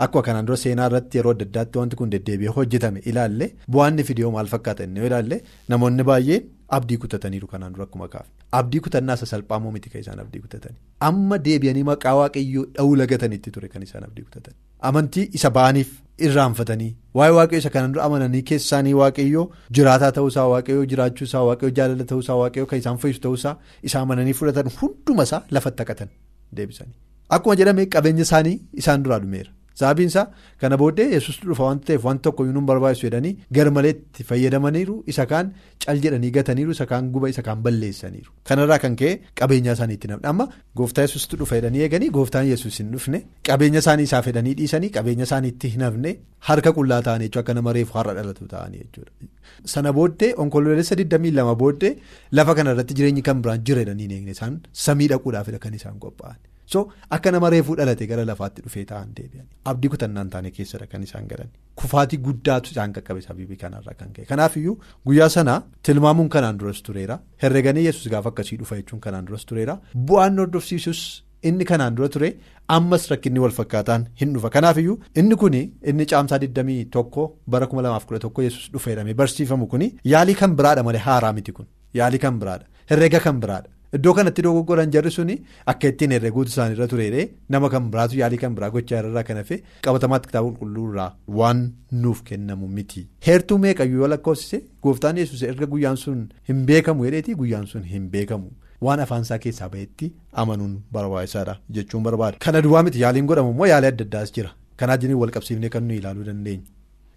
akkuma 0.06 0.24
kanaan 0.28 0.46
dura 0.50 0.58
seenaa 0.64 0.88
irratti 0.92 1.18
yeroo 1.22 1.34
adda 1.36 1.46
addaatti 1.50 1.78
wanti 1.82 1.96
kun 2.02 2.10
deddeebi'ee 2.16 2.54
hojjetame 2.58 3.00
ilaalle 3.14 3.48
bu'aan 3.76 3.94
inni 3.96 4.04
fidee 4.10 4.32
maal 4.38 4.48
fakkaata 4.56 4.84
inni 4.90 5.06
ilaalle 5.12 5.38
namoonni 5.74 6.04
baay'een 6.12 6.44
abdii 6.78 6.98
kutataniiru 7.06 7.48
kanaan 7.54 7.74
dura 7.78 7.86
akkuma 7.90 8.08
kaafne 8.16 8.34
abdii 8.60 8.80
kutannaa 8.88 9.16
isa 9.20 9.26
salphaamoo 9.32 9.72
miti 9.78 9.90
kan 9.94 10.02
isaan 10.04 10.20
abdii 10.24 10.42
kutatanii? 10.46 10.78
Amma 11.08 11.38
deebi'anii 11.48 11.84
maqaa 11.90 12.14
waaqayyoo 12.20 12.66
dha'uu 12.76 12.96
lagatanitti 13.02 13.52
ture 13.56 13.68
kan 13.74 13.84
isaan 13.88 14.04
abdii 14.08 14.24
kutatan. 14.28 14.54
Amantii 14.90 15.26
isa 15.40 15.50
ba'aniif 15.58 15.90
irraanfatanii 16.28 16.92
waa'ee 17.20 17.36
waaqayyoo 17.40 17.62
isa 17.64 17.70
kanaan 17.76 17.94
dura 17.96 18.04
amananii 18.10 18.42
keessaanii 18.52 18.94
waaqayyoo 19.02 19.46
jiraataa 19.80 20.12
ta'uusaa 20.18 20.48
waaqayyoo 20.54 20.86
jiraachuusaa 20.94 21.44
waaqayyoo 21.50 21.76
jaalala 21.82 22.06
ta'uusaa 22.14 22.38
waaqayyoo 22.44 22.70
kan 22.74 22.80
isaan 22.84 22.98
fayyisu 23.04 23.22
ta'uusaa 23.28 23.56
isa 23.92 24.00
amananii 24.06 24.34
fudhatan 24.42 24.72
hunduma 24.82 25.24
isaa 25.30 25.42
lafatti 25.58 25.82
haqatan 25.86 26.10
deebisanii. 26.58 26.96
Akkuma 27.38 27.56
jedhame 27.62 27.86
qabeenya 27.96 28.26
isaanii 28.28 28.58
isaan 28.84 29.04
duraa 29.06 29.20
dhumeera. 29.24 29.52
Sababiinsaa 29.80 30.24
kana 30.62 30.78
booddee 30.82 31.06
yesus 31.12 31.36
dhufa 31.42 31.64
wanta 31.68 31.86
ta'eef 31.90 32.04
wanta 32.08 32.24
tokko 32.28 32.46
yuunuun 32.48 32.66
barbaachisu 32.70 33.06
jedhanii 33.08 33.32
garmaleetti 33.58 34.26
fayyadamaniiru 34.30 34.96
isa 35.14 35.26
kaan 35.32 35.52
cal 35.86 36.02
jedhanii 36.06 36.32
gataniiru 36.38 36.74
isa 36.76 36.86
kaan 36.90 37.12
guba 37.14 37.30
isa 37.34 37.44
kaan 37.48 37.62
balleessaniiru. 37.68 38.32
Kanarraa 38.50 38.80
kan 38.86 38.98
ka'e 39.02 39.14
qabeenya 39.42 39.76
isaanii 39.78 39.98
itti 40.00 40.12
namni 40.12 40.28
amma 40.34 40.48
gooftaa 40.82 41.06
yesustu 41.08 41.40
dhufa 41.44 41.62
jedhanii 41.62 41.86
eeganii 41.86 42.10
gooftaan 42.18 42.50
yesus 42.52 42.82
hin 42.84 42.92
dhufne 42.98 43.22
qabeenya 43.52 43.80
isaanii 43.86 44.10
isaa 44.10 44.22
fedhanii 44.28 44.58
dhiisanii 44.60 44.92
qabeenya 45.00 45.30
isaanii 45.30 45.54
itti 45.56 45.72
hin 45.78 45.88
hafne 45.88 46.16
harka 46.52 46.76
qullaa 46.82 47.00
ta'anii 47.08 47.30
jechuudha 47.32 47.46
akka 47.48 47.58
nama 47.62 47.78
reefu 47.80 47.98
har'a 48.02 48.18
dhalatu 48.20 48.50
ta'anii 48.58 48.84
jechuudha. 48.84 49.32
Sana 49.76 49.94
booddee 50.02 50.34
onkoloolessa 50.46 51.00
22 51.06 51.56
booddee 51.64 51.96
lafa 52.42 52.56
kanarratti 52.62 53.00
jireenyi 53.02 53.24
kan 53.32 53.42
biraan 53.48 53.64
jira 53.72 53.86
jedhanii 53.88 54.12
eegne 54.20 54.36
isaan 54.40 54.60
samii 54.86 55.08
dhaquudhaafidha 55.16 55.60
kan 55.68 55.74
isaan 55.82 56.00
qophaa'an. 56.06 56.40
So 56.74 56.80
akka 57.18 57.32
nama 57.36 57.50
reefuu 57.54 57.76
dhalate 57.80 58.06
gara 58.12 58.26
lafaatti 58.32 58.62
dhufee 58.66 58.86
ta'an 58.92 59.10
deebi'an. 59.18 59.46
Abdii 59.72 59.90
kutannaan 59.94 60.30
taane 60.34 60.52
keessadha 60.58 60.88
kan 60.92 61.04
isaan 61.08 61.28
galan. 61.32 61.50
Kufaatii 61.80 62.20
guddaatu 62.28 62.72
isaan 62.74 62.94
qaqqabe 62.98 63.22
sababii 63.28 63.58
kanarraa 63.64 63.96
kan 64.02 64.10
ka'e 64.16 64.26
kanaafiyyuu 64.32 64.76
guyyaa 65.08 65.30
sana 65.38 65.56
tilmaamuun 65.90 66.30
kanaan 66.36 66.58
duras 66.60 66.82
tureera 66.90 67.20
herreganii 67.44 67.86
yesus 67.90 68.08
gaafa 68.14 68.30
akkasii 68.34 68.58
dhufa 68.62 68.76
jechuun 68.82 69.02
kanaan 69.08 69.26
duras 69.32 69.46
tureera 69.50 69.76
bu'aan 70.10 70.38
hordofsiisus 70.44 71.02
inni 71.50 71.66
kanaan 71.72 71.96
dura 71.98 72.10
ture 72.16 72.30
ammas 72.78 73.04
rakkinni 73.12 73.40
wal 73.44 73.52
fakkaataan 73.60 74.08
hin 74.22 74.34
dhufa. 74.36 74.50
Kanaafiyyuu 74.56 74.98
inni 75.24 75.36
kun 75.44 75.54
inni 75.62 76.06
caamsaa 76.14 76.38
21 76.46 77.28
bara 77.56 77.66
2011 77.74 78.44
yesus 78.48 78.70
dhufa 78.74 78.92
jedhamee 78.92 79.14
barsiifamu 79.24 79.68
kun 79.74 79.84
yaalii 80.14 80.36
kan 80.42 80.56
biraadha 80.62 80.84
malee 80.90 81.04
haaraa 81.10 81.34
miti 81.40 81.52
kun. 81.58 81.68
Yaalii 82.00 82.20
kan 82.26 82.40
biraadha. 82.42 82.66
Herrega 82.92 83.20
kan 83.26 83.40
biraadha. 83.44 83.70
Iddoo 83.98 84.14
kanatti 84.14 84.42
dogoggoran 84.46 84.92
jarri 84.94 85.10
suni 85.12 85.36
akka 85.72 85.88
ittiin 85.92 86.12
herreguutu 86.16 86.52
isaanirra 86.52 86.88
tureedhe 86.92 87.24
nama 87.56 87.70
kan 87.74 87.88
biraatu 87.94 88.18
yaalii 88.20 88.38
kan 88.44 88.54
biraa 88.58 88.70
gochaa 88.76 89.00
irraa 89.04 89.24
kan 89.30 89.38
hafe 89.42 89.58
qabatamaatti 89.88 90.28
kitaaba 90.30 90.50
qulqulluurraa 90.52 91.08
waan 91.40 91.64
nuuf 92.04 92.22
kennamu 92.28 92.68
miti. 92.76 93.08
Heertuu 93.28 93.58
meeqayyuu 93.64 94.02
yoo 94.04 94.08
lakkoofsise 94.14 94.62
gooftaan 94.84 95.18
yesus 95.22 95.42
erga 95.50 95.66
guyyaan 95.74 95.98
sun 96.04 96.22
hin 96.52 96.62
beekamu 96.70 97.06
jedheeti 97.10 97.36
guyyaan 97.42 97.66
sun 97.74 97.84
hin 97.96 98.06
beekamu 98.14 98.52
waan 98.90 99.00
afaan 99.08 99.22
isaa 99.28 99.40
keessaa 99.48 99.70
bahetti 99.74 100.12
amanuun 100.44 100.78
barbaachisaadha 100.94 101.58
jechuun 101.80 102.04
barbaada. 102.04 102.38
Kana 102.46 102.62
duwwaa 102.62 102.84
miti 102.84 103.02
yaaliin 103.08 103.26
godhamu 103.34 103.52
immoo 103.58 103.66
yaalii 103.74 103.88
adda 103.96 104.06
addaas 104.10 104.32
jira 104.40 104.54
kanaa 104.78 104.98
jiniin 105.02 105.18
wal 105.26 105.32
qabsiifnee 105.40 105.70
kan 105.80 105.84
nuyi 105.90 106.00
ilaaluu 106.06 106.24
dandeenyu 106.30 106.66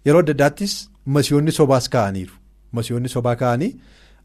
yeroo 0.05 0.19
adda 0.25 0.33
addaattis 0.39 0.77
masiyoonni 1.05 1.51
sobaas 1.61 1.89
kaa'aniiru 1.95 2.33
masiyoonni 2.79 3.09
sobaa 3.19 3.35
kaa'anii 3.45 3.73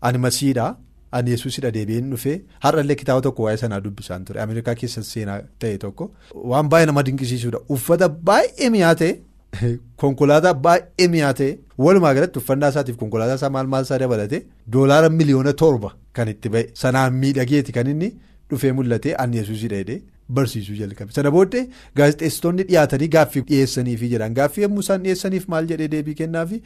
ani 0.00 0.18
masiidhaa. 0.28 0.74
Ani 1.12 1.30
yesuusidha 1.34 1.70
deebiin 1.74 2.10
dhufee 2.12 2.36
har'allee 2.64 2.96
kitaaba 3.02 3.24
tokko 3.26 3.46
waa'ee 3.46 3.60
sanaa 3.62 3.80
dubbisaan 3.84 4.24
ture. 4.24 4.42
Ameerikaa 4.42 4.74
keessa 4.82 5.02
seenaa 5.12 5.38
ta'e 5.64 5.78
tokko 5.84 6.10
waan 6.52 6.68
baay'ee 6.74 6.90
nama 6.90 7.06
dinqisiisuudha 7.08 7.62
uffata 7.76 8.08
baay'ee 8.30 8.70
mi'aa 8.76 8.94
ta'e 9.02 9.14
konkolaataa 10.02 10.54
baay'ee 10.66 11.08
mi'aa 11.14 11.32
ta'e 11.40 11.50
walumaa 11.86 12.14
galatti 12.18 12.42
uffannaa 12.42 12.70
isaatiif 12.74 12.98
konkolaataa 13.02 13.40
isaa 13.40 13.54
maal 13.56 13.70
maal 13.74 13.88
isaa 13.88 13.98
dabalate 14.04 14.44
doolaara 14.76 15.08
miliyoona 15.18 15.52
torba 15.62 15.94
kan 16.18 16.32
itti 16.34 16.52
ba'e 16.54 16.64
sanaan 16.82 17.18
miidhageeti 17.24 17.76
kan 17.78 17.90
inni 17.94 18.10
dhufee 18.50 18.72
mul'ate 18.78 19.14
ani 19.24 19.40
yesuusidha 19.40 19.80
jedhee 19.82 20.00
barsiisuu 20.28 20.74
jalqabe. 20.80 21.12
Sana 21.12 21.30
booddee 21.30 21.64
gaazexeessitoonni 21.96 22.62
dhiyaatanii 22.68 23.08
gaaffii 23.14 23.42
dhiyeessaniifi 23.50 24.08
jedhan. 24.12 24.34
Gaaffii 24.34 24.62
yommuu 24.66 24.80
isaan 24.86 25.02
dhiyeessaniif 25.04 25.48
maal 25.54 25.66
jedhee 25.70 25.88
deebii 25.94 26.14
kennaafi 26.20 26.60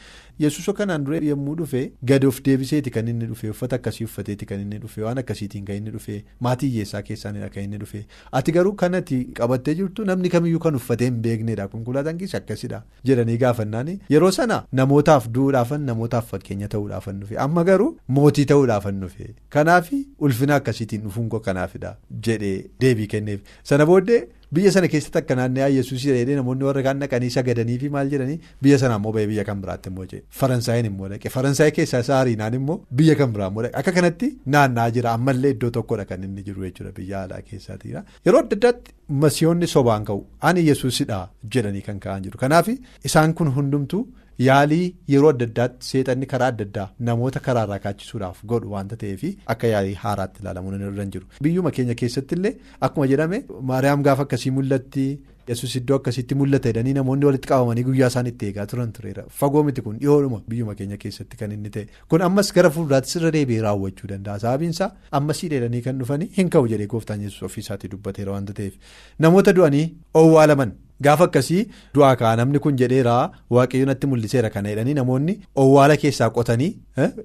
yesuusa 0.44 0.72
kanaan 0.80 1.04
dura 1.06 1.18
yommuu 1.28 1.54
dhufe 1.60 1.82
gadi 2.10 2.26
of 2.26 2.40
deebiseeti 2.48 2.90
kan 2.96 3.08
inni 3.12 3.26
dhufe 3.30 3.50
uffata 3.50 3.76
akkasii 3.80 4.04
uffateeti 4.08 4.46
kan 4.52 4.60
inni 4.64 4.78
dhufe 4.84 5.02
waan 5.06 5.18
akkasiitiin 5.22 5.64
kan 5.68 5.76
inni 5.76 5.90
dhufe 5.96 6.16
maatii 6.46 6.68
hiyyeessaa 6.72 7.02
keessaanidha 7.10 7.48
kan 7.56 7.62
inni 7.68 7.78
dhufe. 7.84 8.04
Ati 8.32 8.52
garuu 8.58 8.72
kanatti 8.84 9.20
qabattee 9.40 9.74
jirtu 9.82 10.04
namni 10.10 10.28
kamiyyuu 10.36 10.60
kan 10.66 10.74
uffatee 10.80 11.10
hin 11.10 11.22
beeknedha 11.28 11.68
konkolaataan 11.76 12.18
keessa 12.24 12.38
akkasidha 12.42 12.82
jedhanii 13.12 13.36
gaafannaan 13.44 13.92
yeroo 14.16 14.30
sana 14.38 14.60
namootaaf 14.82 15.28
du'uudhaafan 15.38 15.86
namootaaf 15.92 16.30
fakkeenya 16.34 16.68
ta'uudhaafan 16.76 17.20
dhufe. 17.20 17.38
Amma 17.46 17.64
garuu 17.64 17.90
mootii 18.18 18.44
ta'uudhaafan 18.54 19.00
dhufe. 19.06 19.34
Kanaaf 19.48 19.90
ulfina 20.18 20.54
akkasiitiin 20.60 21.02
dhufuun 21.08 21.28
koo 21.28 21.40
kanaafidha 21.40 21.96
jedhee 22.28 22.64
deebii 22.80 23.06
kenneef. 23.16 23.40
Sana 23.70 23.86
booddee 23.90 24.20
biyya 24.56 24.70
sana 24.72 24.88
keessatti 24.92 25.18
akka 25.20 25.34
naanna'aa 25.38 25.68
yesuus 25.74 26.02
jedhee 26.08 26.36
namoonni 26.38 26.64
warra 26.68 26.82
kaan 26.86 26.98
dhaqanii 27.02 27.30
sagadanii 27.36 27.76
fi 27.82 27.88
maal 27.94 28.10
jedhanii 28.14 28.38
biyya 28.66 28.78
sana 28.82 28.98
immoo 29.00 29.12
ba'ee 29.16 29.26
biyya 29.30 29.44
kan 29.48 29.62
biraatti 29.62 29.88
immoo 29.92 30.04
jedhe 30.12 30.22
Faransaayeen 30.40 30.88
immoo 30.90 31.08
dhaqe 31.12 31.32
Faransaay 31.36 31.70
keessaa 31.78 32.00
isaa 32.06 32.18
hariinaan 32.20 32.58
immoo 32.60 32.76
biyya 33.02 33.16
kan 33.20 33.32
biraa 33.36 33.48
immoo 33.52 33.64
dhaqe 33.66 33.78
akka 33.82 33.92
kanatti 33.98 34.30
naanna'aa 34.56 34.90
jira 34.96 35.14
ammallee 35.18 35.54
iddoo 35.56 35.70
tokkodha 35.78 36.04
kan 36.10 36.24
inni 36.28 36.44
jiru 36.48 36.66
jechuudha 36.68 36.92
biyya 36.98 37.22
alaa 37.28 37.40
keessaatiidha. 37.50 38.04
Yeroo 38.26 38.42
adda 38.44 38.56
addaatti 38.60 38.92
masiyoonni 39.26 39.66
sobaan 39.76 40.04
ka'u 40.10 40.20
ani 40.50 40.66
yesuusidha 40.70 41.20
jedhanii 41.56 41.82
kan 41.88 42.00
ka'an 42.08 42.22
jiru 42.28 42.38
kanaaf 42.44 42.68
isaan 43.10 43.34
kun 43.40 43.54
hundumtuu. 43.56 44.04
Yaalii 44.46 44.84
yeroo 45.12 45.30
adda 45.32 45.46
addaatti 45.50 45.86
seexanni 45.90 46.26
karaa 46.32 46.46
adda 46.52 46.64
addaa 46.68 46.86
namoota 47.08 47.40
karaarraa 47.48 47.78
kaachisuudhaaf 47.86 48.38
godhu 48.52 48.70
waanta 48.76 48.96
ta'eef 49.02 49.24
akka 49.54 49.66
yaalii 49.74 49.94
haaraatti 50.04 50.40
ilaalamuun 50.44 50.78
irra 50.80 51.02
hin 51.04 51.10
jiru. 51.16 51.26
Biyyuma 51.48 51.70
keenya 51.78 51.94
keessatti 52.04 52.34
illee 52.40 52.54
akkuma 52.88 53.06
jedhame 53.12 53.42
Maariyaam 53.72 54.02
gaafa 54.08 54.22
akkasii 54.28 54.50
mul'atti 54.58 55.04
yesus 55.50 55.74
iddoo 55.78 55.96
akkasitti 56.00 56.34
mul'ata 56.40 56.70
jedhanii 56.72 56.94
namoonni 56.98 57.26
walitti 57.28 57.48
qabamanii 57.52 57.84
guyyaa 57.88 58.08
isaan 58.12 58.26
itti 58.30 58.46
eegaa 58.50 58.66
turan 58.72 58.92
tureera. 58.98 59.24
Fagoo 59.40 59.62
miti 59.68 59.82
kun 59.88 59.98
dhiyoodhuma 60.02 60.40
biyyuma 60.52 60.74
keenya 60.80 60.96
keessatti 61.04 61.36
kan 61.40 61.52
inni 61.56 61.70
ta'e. 61.76 61.86
Kun 62.08 62.22
ammas 62.28 62.52
gara 62.58 62.70
fuulduraattis 62.76 63.16
irra 63.20 63.32
deebi'ee 63.36 63.62
raawwachuu 63.66 64.08
danda'a. 64.14 64.38
Sababiinsaa 64.44 64.90
ammasii 65.20 65.50
dheedanii 65.54 65.82
kan 65.88 65.98
dhufanii 66.04 66.30
hin 66.38 66.48
ka'u 66.56 66.68
jedhee 66.74 66.86
gooftaan 66.94 67.20
yesus 67.28 67.42
ofiisaatii 67.50 67.90
dubbateera 67.96 68.32
waanta 68.38 68.52
ta'eef. 68.60 68.74
Namoota 69.26 69.52
du'anii 69.58 69.84
owwaalaman. 70.22 70.72
Gaafa 71.06 71.24
akkasii 71.30 71.62
du'aa 71.94 72.14
ka'a. 72.20 72.36
Namni 72.42 72.58
kun 72.66 72.76
jedheera 72.84 73.16
waaqayyoon 73.56 73.88
natti 73.92 74.06
mul'iseera 74.12 74.50
kana 74.54 74.68
jedhanii 74.74 74.94
namoonni 75.00 75.38
owwaala 75.64 75.96
keessaa 76.04 76.30
qotanii 76.38 76.70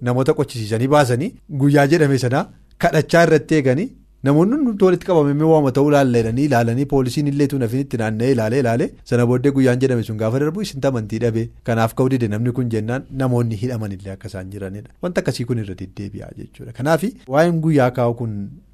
namoota 0.10 0.34
qochisiisanii 0.42 0.88
baasanii 0.98 1.32
guyyaa 1.64 1.88
jedhame 1.94 2.18
sana 2.26 2.44
kadhachaa 2.86 3.24
irratti 3.28 3.56
eeganii 3.60 3.88
namoonni 4.28 4.56
hundumtuu 4.58 4.86
walitti 4.88 5.06
qabamee 5.10 5.48
waama 5.54 5.72
ta'uu 5.78 5.90
ilaalanii 5.92 6.46
ilaalanii 6.50 6.86
poolisiin 6.94 7.28
illee 7.32 7.48
tuun 7.54 7.62
hafiin 7.66 7.82
itti 7.86 7.98
naanna'ee 8.02 8.32
ilaalee 8.36 8.60
ilaalee 8.64 8.88
sana 9.12 9.26
booddee 9.32 9.52
guyyaan 9.58 9.80
jedhame 9.84 10.04
sun 10.10 10.18
gaafa 10.22 10.40
darbu 10.44 10.62
isin 10.68 10.86
amantii 10.92 11.20
dhabe 11.24 11.44
kanaaf 11.70 11.94
ka'uu 11.98 12.10
dide. 12.14 12.28
Namni 12.34 12.52
kun 12.60 12.70
jennaan 12.76 13.06
namoonni 13.24 13.56
hidhaman 13.64 13.92
illee 13.98 14.14
akka 14.16 14.28
isaan 14.34 14.50
jiranidha. 14.54 14.90
Wanta 15.04 15.22
akkasii 15.26 15.46
kun 15.52 15.60
irra 15.64 15.76
deddeebi'a 15.82 16.32
jechuudha. 16.40 16.74
Kanaaf 16.80 17.04
waa'een 17.36 17.62
guyyaa 17.68 17.92
kaa'u 18.00 18.14
kun. 18.22 18.34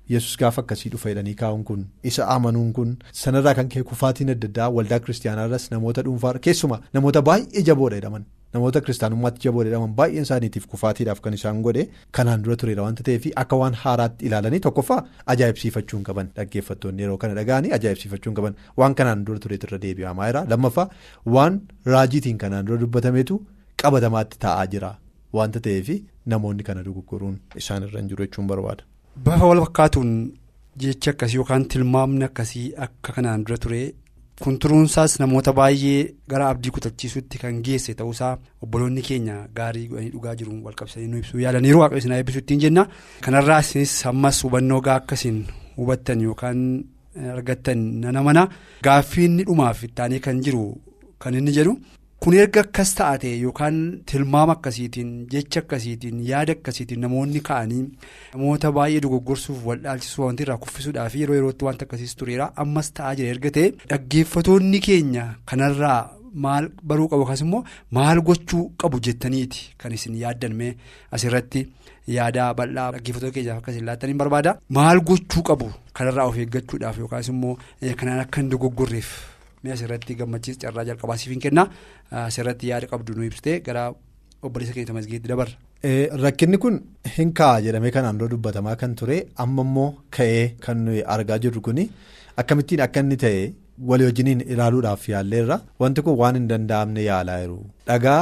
Yesus 0.10 0.38
gaafa 0.44 0.62
akkasii 0.66 0.90
dhufa 0.94 1.10
jedhanii 1.14 1.34
kaa'uun 1.42 1.64
kun 1.72 1.84
isa 2.12 2.28
amanuun 2.36 2.72
kun 2.78 2.96
sanarraa 3.24 3.54
kan 3.60 3.70
ka'e 3.74 3.84
kufaatiin 3.92 4.30
adda 4.36 4.48
addaa 4.52 4.70
waldaa 4.78 5.00
kiristaanaarras 5.08 5.68
namoota 5.74 6.02
dhuunfaa 6.08 6.34
keessumaa 6.48 6.82
namoota 6.98 7.22
baay'ee 7.30 7.62
jaboodha 7.70 7.96
jedhaman 8.00 8.26
namoota 8.58 8.82
kiristaanummaatti 8.88 9.42
jaboodha 9.48 9.70
jedhaman 9.72 9.94
baay'een 10.00 10.24
isaaniitiif 10.28 10.68
kufaatiidhaaf 10.74 11.22
kan 11.28 11.34
isaan 11.40 11.62
godhe 11.68 11.86
kanaan 12.20 12.44
dura 12.48 12.56
tureera 12.64 12.84
wanta 12.88 13.04
ta'eef 13.10 13.26
akka 13.44 13.56
waan 13.64 13.74
haaraatti 13.86 14.26
ilaalanii 14.32 14.60
tokkoffaa 14.68 15.00
ajaa'ibsiifachuu 15.36 15.98
hin 16.00 16.06
qaban. 16.12 16.28
Dhaggeeffattoonni 16.38 17.02
yeroo 17.08 17.18
kana 17.24 17.34
dhaga'anii 17.40 17.72
ajaa'ibsiifachuu 17.80 18.30
hin 18.32 18.36
qaban. 18.42 18.56
Waan 18.78 18.96
kanaan 19.02 19.26
dura 19.30 19.40
tureetu 19.48 19.68
irra 19.72 19.80
deebi'amaa 19.88 20.28
jira 20.32 20.46
lammaffaa 20.54 20.88
waan 21.38 21.62
raajiitiin 21.96 22.38
kanaan 22.46 22.66
dura 22.70 22.80
dubbatameetu 22.86 23.40
qabatamaatti 23.84 24.38
taa'aa 24.48 24.68
jira 24.78 24.92
wanta 25.40 25.60
ta'eef 25.68 25.90
namoonni 26.34 26.64
kana 26.72 26.84
dogoggoruun 26.90 27.40
isaan 27.64 27.84
irra 27.90 28.00
hin 28.02 28.10
jiru 28.14 28.24
jechuun 28.28 28.48
barbaada. 28.54 28.84
Bafa 29.16 29.46
wal 29.46 29.62
fakkaatuun 29.66 30.12
jechi 30.82 31.10
akkasii 31.10 31.36
yookaan 31.38 31.66
tilmaamni 31.72 32.24
akkasii 32.26 32.74
akka 32.86 33.14
kanaan 33.16 33.44
dura 33.46 33.58
ture 33.64 33.82
kun 34.44 34.58
turuunsaas 34.62 35.20
namoota 35.20 35.54
baay'ee 35.60 36.14
gara 36.30 36.50
abdii 36.50 36.72
kutachiisutti 36.76 37.38
kan 37.44 37.62
geesse 37.66 37.94
ta'uusaa 38.00 38.32
obboloonni 38.64 39.02
keenya 39.10 39.36
gaarii 39.58 39.88
godhanii 39.90 40.10
dhugaa 40.16 40.36
jiru 40.40 40.58
walqabsanii 40.66 41.08
nu 41.12 41.18
ibsuu 41.22 41.40
yaalaniiru. 41.44 41.80
Waaqayyo 41.80 42.00
isin 42.02 42.12
eebbisu 42.18 42.40
ittiin 42.40 42.60
jenna. 42.64 42.88
Kanarraa 43.22 43.60
isinis 43.66 44.06
ammas 44.12 44.44
hubannoo 44.44 44.82
gaa 44.82 44.96
akkasiin 45.02 45.40
hubattan 45.78 46.22
yookaan 46.28 46.64
argattan 47.36 47.78
nana 48.02 48.24
mana. 48.24 48.48
Gaaffii 48.84 49.26
inni 49.26 49.44
dhumaaf 49.50 49.84
ittaanee 49.84 50.20
kan 50.20 50.42
jiru 50.42 50.64
kan 51.20 51.36
inni 51.36 51.52
jedhu. 51.58 51.78
Kun 52.24 52.34
erga 52.42 52.62
akkas 52.66 52.92
taate 52.98 53.30
yookaan 53.46 53.78
tilmaama 54.10 54.54
akkasiitiin 54.58 55.10
jecha 55.34 55.60
akkasiitiin 55.64 56.22
yaada 56.30 56.54
akkasiitiin 56.58 57.02
namoonni 57.06 57.42
ka'anii 57.50 57.82
namoota 58.34 58.72
baay'ee 58.78 59.02
dogoggorsuuf 59.06 59.66
waldhaalchisuu 59.70 60.24
wanti 60.28 60.44
irraa 60.46 60.58
kuffisuudhaaf 60.66 61.16
yeroo 61.22 61.36
yerootti 61.40 61.66
wanta 61.68 61.84
akkasiis 61.88 62.16
tureera. 62.20 62.48
Ammas 62.64 62.92
ta'aa 63.00 63.16
jira. 63.20 63.34
Erga 63.36 63.52
ta'e 63.58 63.74
dhaggeeffatoonni 63.90 64.80
keenya 64.88 65.26
kanarraa 65.52 66.00
maal 66.46 66.70
baruu 66.94 67.08
qabu? 67.12 67.24
Akkasumas 67.26 67.46
immoo 67.48 67.64
maal 68.00 68.22
gochuu 68.32 68.64
qabu 68.86 69.04
jettaniiti? 69.10 69.68
Kan 69.78 69.92
isin 70.00 70.16
yaaddanme 70.24 70.72
asirratti 71.20 71.66
yaada 72.18 72.48
bal'aa 72.62 72.88
dhaggeeffatoota 72.96 73.36
keenyaaf 73.40 73.60
akkasiin 73.64 73.86
laattaniin 73.92 74.18
barbaada. 74.24 74.56
Maal 74.80 75.04
gochuu 75.12 75.44
qabu 75.52 75.68
kanarraa 75.94 76.30
of 76.32 76.38
eeggachuudhaaf 76.46 76.98
yookaas 77.04 77.28
immoo 77.36 77.58
kanaan 78.00 78.20
akka 78.26 78.42
hin 78.42 78.50
dogoggorreef. 78.56 79.12
Mee 79.64 79.72
asirratti 79.76 80.16
gammachiis 80.22 80.58
carraa 80.64 80.84
jalqabaa 80.90 81.18
siif 81.22 81.32
hin 81.36 81.42
kenna 81.46 81.64
asirratti 82.24 82.72
yaada 82.72 82.88
qabdu 82.94 83.16
nu 83.18 83.24
ibsite 83.30 83.52
gara 83.68 83.84
obboleessa 84.48 84.74
keenya 84.78 84.94
masgeetti 85.00 85.30
dabarra. 85.32 85.56
Rakkinni 86.26 86.58
kun 86.64 86.80
hin 87.18 87.32
ka'a 87.40 87.62
jedhamee 87.66 87.92
kanaan 87.98 88.18
dura 88.20 88.32
dubbatamaa 88.34 88.76
kan 88.82 88.96
ture 89.02 89.18
amma 89.46 89.62
immoo 89.68 89.90
ka'ee 90.18 90.46
kan 90.66 90.88
argaa 91.16 91.38
jirru 91.46 91.62
kuni 91.68 91.86
akkamittiin 92.44 92.82
akka 92.86 93.00
inni 93.06 93.18
ta'e 93.24 93.44
walii 93.90 94.08
wajjiniin 94.10 94.42
ilaaluudhaaf 94.56 95.06
yaalleerra 95.14 95.58
wanti 95.84 96.02
kun 96.08 96.18
waan 96.22 96.36
hin 96.40 96.48
danda'amne 96.52 97.04
yaalaa 97.10 97.38
jiru 97.44 97.60
dhagaa 97.92 98.22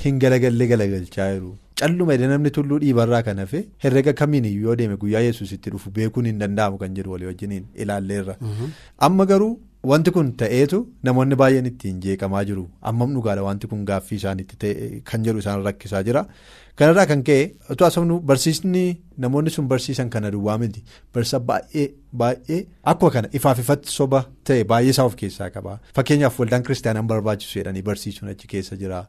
hin 0.00 0.18
galagallee 0.24 0.66
galagalchaa 0.72 1.28
jiru. 1.34 1.52
Calluma 1.80 2.16
namni 2.32 2.50
tulluu 2.56 2.78
dhiibarraa 2.82 3.22
kan 3.28 3.38
hafe 3.42 3.60
herrega 3.84 4.12
kamiin 4.22 4.44
yoo 4.64 4.74
deeme 4.80 4.96
guyyaa 5.04 5.22
yesuus 5.28 5.52
itti 5.56 5.70
dhufu 5.76 5.90
beekuun 6.00 6.26
hin 6.30 6.38
danda'amu 6.42 6.78
kan 6.82 6.94
jedhu 6.98 7.10
walii 7.14 7.26
wajjiniin 7.30 7.64
ilaalleerra. 7.84 8.36
Amma 9.08 9.26
garuu 9.32 9.52
wanti 9.90 10.10
kun 10.16 10.28
ta'eetu 10.40 10.78
namoonni 11.06 11.36
baay'een 11.40 11.66
ittiin 11.70 12.00
jeeqamaa 12.04 12.44
jiru 12.50 12.64
ammam 12.90 13.14
dhugaadha 13.16 13.42
wanti 13.48 13.66
kun 13.72 13.84
gaaffii 13.90 14.16
isaaniitti 14.20 14.56
ta'e 14.64 14.90
kan 15.10 15.24
jedhu 15.26 15.38
isaan 15.44 15.64
rakkisaa 15.68 16.02
jira. 16.08 16.22
Kanarraa 16.80 17.06
kan 17.10 17.20
ka'e 17.26 17.42
otoo 17.74 17.86
asumnu 17.88 18.16
barsiisni 18.30 18.84
namoonni 19.24 19.50
sun 19.56 19.68
barsiisan 19.72 20.08
kana 20.14 20.30
duwwaa 20.36 20.56
miti 20.62 20.82
barsiisa 21.14 21.40
baay'ee 21.50 21.84
baay'ee 22.22 22.60
akkuma 22.94 23.10
kana 23.16 23.28
ifaaf 23.40 23.58
ifatti 23.64 23.92
soba 23.98 24.24
ta'e 24.50 24.64
baay'ee 24.72 24.90
isaa 24.94 25.04
of 25.10 25.14
keessaa 25.20 25.50
qaba 25.58 25.76
fakkeenyaaf 26.00 26.40
waldaan 26.44 26.62
kiristaanaan 26.70 27.06
barbaachisu 27.12 27.58
jedhanii 27.60 27.82
barsiisuun 27.90 28.30
achi 28.34 28.48
keessa 28.56 28.76
jira. 28.82 29.04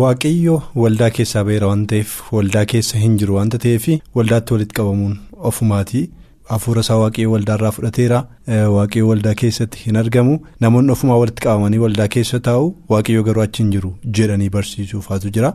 Waaqayyo 0.00 0.56
waldaa 0.86 1.10
keessaa 1.20 1.44
beera 1.52 1.66
waan 1.70 1.86
ta'eef 1.94 2.18
waldaa 2.40 2.64
keessa 2.74 2.98
hin 3.06 3.16
jiru 3.22 3.34
waanta 3.38 3.58
ta'eef 3.68 3.88
waldaatti 4.18 4.54
walitti 4.54 4.74
qabamuun 4.82 5.16
ofumaati. 5.52 6.02
Hafuura 6.48 6.80
isaa 6.84 6.96
waaqayyo 7.00 7.30
waldaarraa 7.32 7.70
fudhateera 7.74 8.18
waaqayyo 8.48 9.08
waldaa 9.08 9.34
keessatti 9.42 9.78
hin 9.86 9.96
argamu. 9.96 10.38
Namoonni 10.60 10.92
ofumaa 10.92 11.16
walitti 11.22 11.42
qabamanii 11.46 11.78
waldaa 11.84 12.08
keessa 12.16 12.40
taa'u 12.48 12.74
waaqayyo 12.94 13.22
garuu 13.28 13.42
achi 13.46 13.62
hin 13.62 13.70
jiru 13.76 13.94
jedhanii 14.18 14.50
barsiisuufaatu 14.56 15.30
jira. 15.36 15.54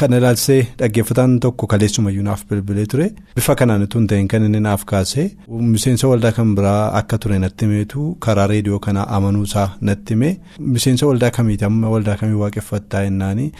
Kana 0.00 0.16
ilaalsee 0.20 0.60
dhaggeeffataan 0.78 1.38
tokko 1.40 1.66
kaleessumayyuu 1.72 2.22
naaf 2.28 2.44
bilbilee 2.50 2.86
ture. 2.94 3.10
Bifa 3.36 3.54
kanaan 3.60 3.86
hin 3.94 4.06
ta'in 4.12 4.28
kan 4.28 4.44
inni 4.48 4.60
naaf 4.66 4.84
kaasee 4.92 5.26
miseensa 5.74 6.08
waldaa 6.12 6.32
kan 6.38 6.54
biraa 6.60 6.92
akka 7.00 7.18
ture 7.24 7.38
natti 7.44 7.64
himeetu 7.68 8.06
karaa 8.26 8.46
reediyoo 8.52 8.78
kanaa 8.88 9.06
amanuusaa 9.18 9.68
natti 9.90 10.14
hime 10.14 10.40
miseensa 10.58 11.06
waldaa 11.06 11.30
kamiiti? 11.38 11.64
Amma 11.64 11.88
waldaa 11.96 12.16
kamii 12.22 12.34
waaqeffattaa 12.44 13.04
jennaani 13.04 13.52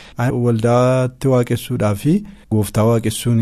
waldaatti 0.47 1.29
waaqessuudhaa 1.35 1.95
fi 2.03 2.17
gooftaa 2.51 2.85
waaqessuun 2.91 3.41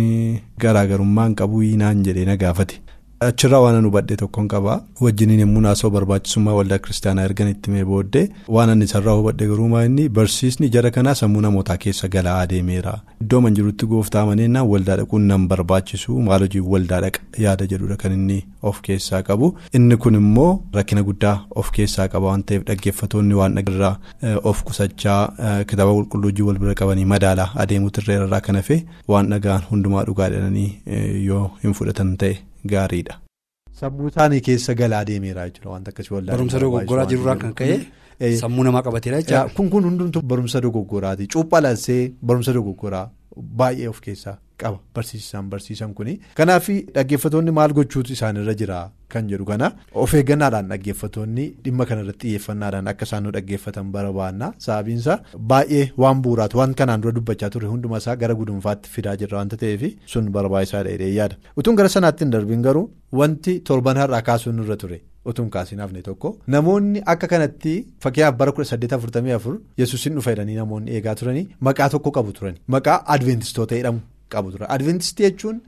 garaagarummaan 0.61 1.35
qabu 1.35 1.63
naan 1.83 2.05
jedhee 2.05 2.25
na 2.31 2.37
gaafate. 2.37 2.81
Achirraa 3.27 3.59
waan 3.63 3.77
nu 3.83 3.89
hubadhe 3.91 4.17
tokkoon 4.17 4.47
qaba. 4.49 4.75
Wajjiniin 5.05 5.41
yommuu 5.41 5.61
naasoo 5.63 5.89
barbaachisummaa 5.91 6.53
waldaa 6.57 6.79
kiristaanaa 6.83 7.25
ergan 7.29 7.49
itti 7.53 7.71
mee 7.75 7.85
booddee 7.89 8.23
waan 8.57 8.71
ani 8.75 8.85
isarraa 8.89 9.15
hubadhe 9.21 9.47
garuu 9.53 9.81
inni 9.87 10.05
barsiisni 10.19 10.69
jara 10.77 10.91
kanaa 10.97 11.15
sammuu 11.21 11.41
namootaa 11.41 11.77
keessa 11.85 12.09
galaa 12.09 12.37
adeemeera. 12.43 12.93
Iddoo 13.23 13.41
man 13.41 13.55
jirutti 13.57 13.87
gooftaa 13.87 14.23
amaneenaan 14.23 14.69
waldaa 14.73 14.97
dhaquun 15.01 15.27
nan 15.33 15.49
barbaachisu 15.49 16.21
maal 16.29 16.41
hojii 16.47 16.61
waldaa 16.75 17.01
dhaqa 17.07 17.21
yaada 17.47 17.67
jedhudha 17.73 17.97
kan 17.97 18.13
inni 18.13 18.39
of 18.63 18.81
keessaa 18.89 19.23
qabu. 19.23 19.53
Inni 19.75 19.97
kun 19.97 20.15
immoo 20.23 20.63
rakkina 20.79 21.03
guddaa 21.03 21.37
of 21.51 21.71
keessaa 21.79 22.09
qaba 22.09 22.27
waan 22.31 22.43
ta'eef 22.51 22.63
dhaggeeffatoonni 22.71 23.35
waan 23.41 23.55
dhagirraa 23.59 23.97
of 24.45 24.63
qusachaa 24.69 25.65
kitaaba 25.73 25.93
qulqulluu 25.99 26.47
wal 26.51 26.59
bira 26.67 26.75
qabanii 26.83 27.05
madaalaa 27.15 27.51
adeemuutu 27.65 28.01
irra 28.19 28.41
kan 28.41 28.57
hafe 28.63 28.85
waan 29.09 29.31
dhagaan 29.35 29.63
hundumaa 29.73 30.05
dhugaa 30.11 30.31
jedhanii 30.37 30.71
yoo 31.31 31.49
hin 31.65 31.75
fudhatan 31.81 32.17
ta'e. 32.23 32.37
Gaariidha. 32.75 33.21
Sammuu 33.81 34.09
isaanii 34.11 34.41
keessa 34.49 34.75
galaa 34.75 35.05
deemeera 35.11 35.49
jechuudha. 35.51 36.21
Barumsa 36.33 36.59
dogoggoraa 36.65 37.07
jirurraa 37.13 37.37
kan 37.45 37.55
ka'e 37.61 37.77
sammuu 38.41 38.65
namaa 38.65 38.83
qabateera 38.83 39.23
jechuudha. 39.23 39.55
Kun 39.57 39.71
kun 39.71 39.85
hundumtuu 39.91 40.23
barumsa 40.23 40.61
dogoggoraati. 40.61 41.27
Cuuphaa 41.37 41.61
laalsee 41.63 42.13
barumsa 42.23 42.53
dogoggoraa 42.53 43.09
baay'ee 43.59 43.89
of 43.89 44.01
keessaa 44.01 44.37
qaba 44.59 44.79
barsiisaan 44.95 45.49
barsiisan 45.51 45.93
kuni. 45.95 46.19
Kanaaf 46.35 46.67
dhaggeeffatoonni 46.95 47.51
maal 47.59 47.73
gochuutu 47.77 48.13
isaanirra 48.13 48.55
jira 48.61 48.79
kan 49.15 49.29
jedhu 49.31 49.45
kana 49.51 49.69
of 49.95 50.15
eeggannaadhaan 50.21 50.69
dhaggeeffatoonni 50.73 51.45
dhimma 51.65 51.87
kanarratti 51.91 52.27
xiyyeeffannaadhaan 52.27 52.89
akka 52.93 53.07
isaan 53.09 53.23
nu 53.27 53.31
dhaggeeffatan 53.37 53.93
barbaanna 53.97 54.49
sababiinsa 54.65 55.19
baay'ee 55.53 55.85
waan 56.05 56.23
bu'uuraatu 56.25 56.59
waan 56.61 56.75
kanaan 56.81 57.01
dura 57.05 57.15
dubbachaa 57.21 57.51
turre 57.57 57.69
hunduma 57.75 57.99
isaa 58.03 58.17
gara 58.23 58.35
gudunfaatti 58.41 58.91
fidaa 58.97 59.15
jirra 59.21 59.39
wanta 59.39 59.57
ta'eef 59.63 59.85
sun 60.15 60.31
barbaachisaadha 60.39 60.91
jedhee 60.97 61.13
yaada 61.19 61.37
utuun 61.57 61.77
gara 61.83 61.89
sanaatti 61.97 62.25
hin 62.27 62.33
darbiin 62.35 62.63
garuu 62.67 62.85
wanti 63.23 63.61
torban 63.71 63.97
har'aa 64.03 64.23
kaasuun 64.31 64.59
irra 64.65 64.77
ture. 64.77 65.01
Otuun 65.31 65.49
kaasiin 65.55 65.81
hafne 65.85 66.03
tokko 66.09 66.29
namoonni 66.55 67.03
akka 67.13 67.27
kanatti 67.33 67.73
fakkeenyaaf 68.05 68.37
bara 68.43 68.53
1844 68.59 69.57
yesuusin 69.83 70.15
dhufa 70.19 70.31
jedhanii 70.35 70.57
namoonni 70.61 70.91
eegaa 70.99 71.15
turanii 71.21 71.47
maqaa 71.69 71.89
tokko 71.95 72.11
qabu 72.19 72.33
turani 72.39 72.59
maqaa 72.77 72.97
adventistoota 73.17 73.77
jedhamu 73.81 74.01
qabu 74.35 74.53
turan 74.55 74.71
adventistii 74.77 75.27
jechuun 75.29 75.61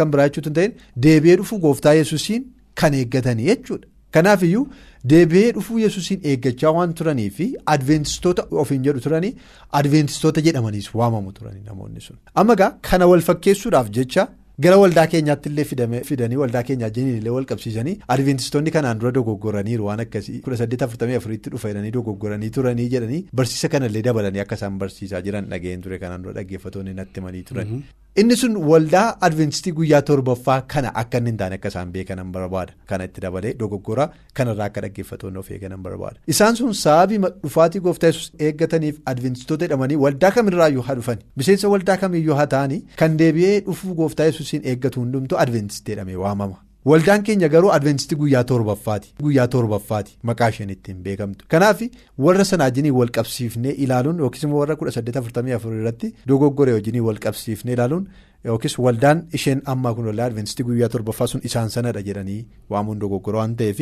kan 0.00 0.10
biraa 0.14 0.28
jechuutu 0.28 0.48
hin 0.50 0.54
ta'in 0.60 0.72
deebi'ee 1.06 1.36
dhufuu 1.42 1.58
gooftaa 1.66 1.94
yesuusiin 2.00 2.42
kan 2.80 2.94
eeggatanii 3.00 3.46
jechuudha. 3.50 3.86
Kanaaf 4.14 4.42
iyyuu 4.48 4.64
deebi'ee 5.12 5.52
dhufuu 5.56 5.78
yesuusiin 5.84 6.20
eeggachaa 6.32 6.72
waan 6.76 6.94
turanii 6.98 7.30
fi 7.38 7.46
adventistoota 7.74 8.46
ofiin 8.64 8.82
jedhu 8.86 9.00
turanii 9.06 9.34
adventistoota 9.80 10.40
jedhamaniis 10.46 10.88
waamamu 11.00 11.32
turanii 11.38 11.64
namoonni 11.70 12.00
sun. 12.06 12.16
Amma 12.34 12.52
egaa 12.58 12.70
kana 12.90 13.06
wal 13.12 13.20
fakkeessuudhaaf 13.30 13.90
jecha. 14.00 14.28
Gara 14.64 14.76
waldaa 14.82 15.06
keenyaatti 15.10 15.50
illee 15.52 15.64
fidanii 16.08 16.38
waldaa 16.40 16.62
keenyaa 16.68 16.88
jiniin 16.94 17.18
illee 17.20 17.30
wal 17.34 17.44
qabsiisanii 17.50 17.92
adventistoonni 18.14 18.72
kanaan 18.76 18.98
dura 19.02 19.12
dogoggoraniiru 19.18 19.84
waan 19.88 20.00
akkasii 20.04 20.40
kudha 20.46 20.56
saddeet 20.60 20.82
afurtamii 20.86 21.18
afuriitti 21.20 21.52
dhufa 21.54 21.70
jedhanii 21.70 21.92
dogoggoranii 21.96 22.50
turanii 22.56 22.88
jedhanii 22.94 23.20
barsiisa 23.40 23.68
kanallee 23.74 24.02
dabalanii 24.08 24.42
akka 24.44 24.58
isaan 24.60 24.78
barsiisaa 24.82 25.20
jiran 25.28 25.46
dhaga'een 25.52 25.84
ture 25.86 25.98
kanaan 26.04 26.24
dura 26.26 26.34
dhaggeeffatoonni 26.40 26.94
natti 27.00 27.20
himanii 27.20 27.42
turan. 27.52 27.84
Inni 28.20 28.36
sun 28.40 28.54
waldaa 28.70 29.16
adventistii 29.26 29.72
guyyaa 29.78 30.00
torbaffaa 30.08 30.56
kana 30.72 30.90
akka 31.02 31.18
inni 31.20 31.30
hin 31.30 31.36
taane 31.42 31.54
akka 31.58 31.68
isaan 31.72 31.92
beekanan 31.96 32.32
barbaada 32.36 32.72
kana 32.92 33.04
itti 33.08 33.20
dabalee 33.24 33.52
dogoggora 33.60 34.06
kanarraa 34.40 34.66
akka 34.70 34.80
dhaggeeffatoonni 34.84 35.38
of 35.42 35.50
eeganan 35.56 35.82
barbaada. 35.86 36.18
Isaan 36.34 36.56
sun 36.60 36.72
sababii 36.82 37.18
dhufaatii 37.44 37.80
gooftaa 37.88 38.10
yesus 38.12 38.32
eeggataniif 38.48 38.98
adventistoota 39.12 39.64
jedhamanii 39.68 39.96
waldaa 40.06 40.30
kamirraayyuu 40.38 40.82
haa 40.88 40.94
dhufani 41.00 41.22
miseensa 41.42 41.68
waldaa 41.74 41.96
kamiyyuu 42.04 42.34
haa 42.40 42.46
ta'anii 42.56 42.80
kan 43.02 43.18
deebi'ee 43.24 43.60
dhufuu 43.68 43.94
gooftaa 44.00 44.26
yesuusiin 44.32 44.66
eeggatu 44.72 45.00
hundumtuu 45.04 45.38
adventistii 45.44 45.92
jedhamee 45.94 46.16
waamama. 46.24 46.56
Waldaan 46.86 47.22
keenya 47.26 47.48
garuu 47.48 47.70
adventistii 47.74 48.16
guyyaa 48.18 48.44
torbaffaati 48.50 49.10
guyyaa 49.22 49.46
torbaffaati 49.54 50.12
maqaa 50.30 50.48
isheen 50.52 50.70
ittiin 50.70 51.02
beekamtu. 51.02 51.44
Kanaaf 51.48 51.82
warra 52.26 52.44
sanaa 52.44 52.64
wajjinii 52.70 52.90
wal 52.98 53.10
qabsiifnee 53.16 53.72
ilaaluun 53.84 54.18
yookiis 54.24 54.44
immoo 54.48 54.60
warra 54.62 54.76
kudha 54.76 54.92
saddeet 54.96 55.16
afurtamii 55.20 55.52
afur 55.56 55.74
irratti 55.80 56.12
dogoggoree 56.32 56.74
wajjinii 56.78 57.00
wal 57.08 57.18
qabsiifnee 57.24 57.74
ilaaluun 57.78 58.06
yookiis 58.44 58.78
waldaan 58.78 59.22
isheen 59.36 59.60
ammaa 59.72 59.92
kun 59.94 60.06
waldaa 60.08 60.26
adventistii 60.30 60.64
guyyaa 60.66 60.88
torbaffaa 60.94 61.26
sun 61.30 61.40
isaan 61.48 61.70
sanadha 61.74 62.02
jedhanii 62.08 62.38
waamuun 62.74 62.98
dogoggora 63.04 63.38
waan 63.38 63.54
ta'eef 63.60 63.80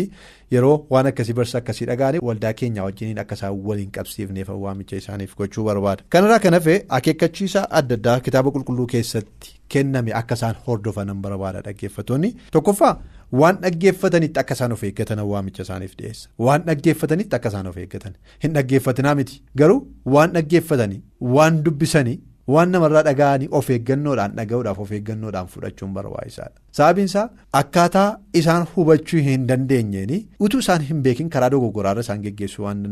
yeroo 0.55 0.77
waan 0.95 1.07
akkasii 1.11 1.35
barsa 1.39 1.59
akkasii 1.59 1.87
dhagaane 1.91 2.19
waldaa 2.29 2.53
keenya 2.61 2.83
wajjiniin 2.87 3.19
akka 3.23 3.35
isaan 3.39 3.59
waliin 3.71 3.91
qabsiifneef 3.97 4.49
waamicha 4.63 4.97
isaaniif 5.03 5.35
gochuu 5.41 5.65
barbaada. 5.67 6.03
Kanarraa 6.09 6.39
kan 6.45 6.55
hafe 6.59 6.77
akeekkachiisa 6.99 7.67
adda 7.81 7.95
addaa 7.99 8.21
kitaaba 8.29 8.51
qulqulluu 8.55 8.87
keessatti. 8.95 9.53
Kenname 9.75 10.13
akka 10.21 10.35
isaan 10.41 10.57
hordofanan 10.67 11.21
barbaada 11.27 11.61
dhaggeeffatoonni 11.67 12.31
tokkoffaa 12.57 12.93
waan 13.41 13.57
dhaggeeffatanitti 13.65 14.41
akka 14.45 14.55
isaan 14.59 14.73
of 14.79 14.83
eeggatan 14.89 15.21
waamicha 15.33 15.63
isaaniif 15.67 15.97
dhiyeessa 15.99 16.29
waan 16.49 16.63
dhaggeeffatanitti 16.71 17.37
akka 17.41 17.49
isaan 17.55 17.67
of 17.73 17.77
eeggatan 17.85 18.15
hin 18.45 18.53
dhaggeeffatinaa 18.59 19.15
miti 19.21 19.43
garuu 19.63 19.79
waan 20.17 20.33
dhaggeeffatanii 20.39 21.01
waan 21.37 21.63
dubbisanii 21.69 22.17
waan 22.55 22.71
namarraa 22.73 23.03
dhaga'anii 23.07 23.49
of 23.59 23.69
eeggannoodhaan 23.75 24.35
dhaga'uudhaaf 24.39 24.79
of 24.85 24.91
eeggannoodhaan 24.97 25.47
fudhachuun 25.53 25.93
barbaachisaadha. 25.97 26.53
Sababiin 26.79 27.09
isaa 27.11 27.25
akkaataa 27.61 28.09
isaan 28.41 28.67
hubachuu 28.75 29.21
hin 29.29 29.47
dandeenyeen 29.49 30.13
utuu 30.49 30.59
isaan 30.65 30.83
hin 30.91 31.01
beekin 31.07 31.31
karaa 31.37 31.51
dogoggoraarra 31.55 32.01
isaan 32.07 32.23
geggeessuu 32.27 32.65
waan 32.67 32.83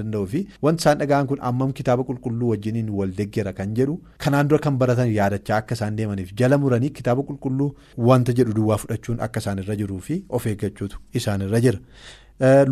danda'uu 0.00 0.26
fi 0.32 0.40
wanti 0.66 0.82
isaan 0.84 0.98
dhaga'an 1.02 1.26
kun 1.30 1.38
ammam 1.50 1.72
kitaaba 1.78 2.04
qulqulluu 2.10 2.50
wajjiniin 2.52 2.90
wal 2.98 3.10
deggera 3.20 3.52
kan 3.60 3.74
jedhu 3.78 3.96
kanaan 4.26 4.48
dura 4.52 4.60
kan 4.66 4.78
baratan 4.82 5.10
yaadachaa 5.18 5.56
akka 5.62 5.74
isaan 5.78 5.96
deemaniif 6.00 6.30
jala 6.42 6.58
muranii 6.64 6.90
kitaaba 6.98 7.22
qulqulluu 7.30 7.70
wanta 8.10 8.32
jedhu 8.40 8.52
duwwaa 8.58 8.78
fudhachuun 8.82 9.20
akka 9.28 9.40
isaan 9.44 9.58
irra 9.64 9.76
jiruu 9.80 10.00
fi 10.10 10.20
of 10.28 10.46
eeggachuutu 10.52 10.96
isaan 11.22 11.42
irra 11.48 11.60
jira. 11.66 11.78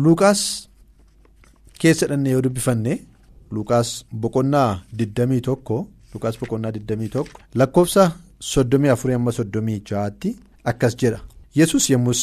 Luukaas 0.05 0.69
keessa 1.81 2.07
dhannee 2.13 2.31
yoo 2.37 2.41
dubbifanne 2.47 2.95
Luukaas 3.51 3.89
boqonnaa 4.21 4.69
21. 4.97 5.85
Lukaas 6.13 6.39
boqonnaa 6.41 6.71
21 6.71 7.25
lakkoofsa 7.61 8.03
34 8.51 9.15
amma 9.19 9.31
36tti 9.39 10.35
akkas 10.71 10.95
jedha 11.03 11.19
yesus 11.59 11.89
yommus 11.93 12.21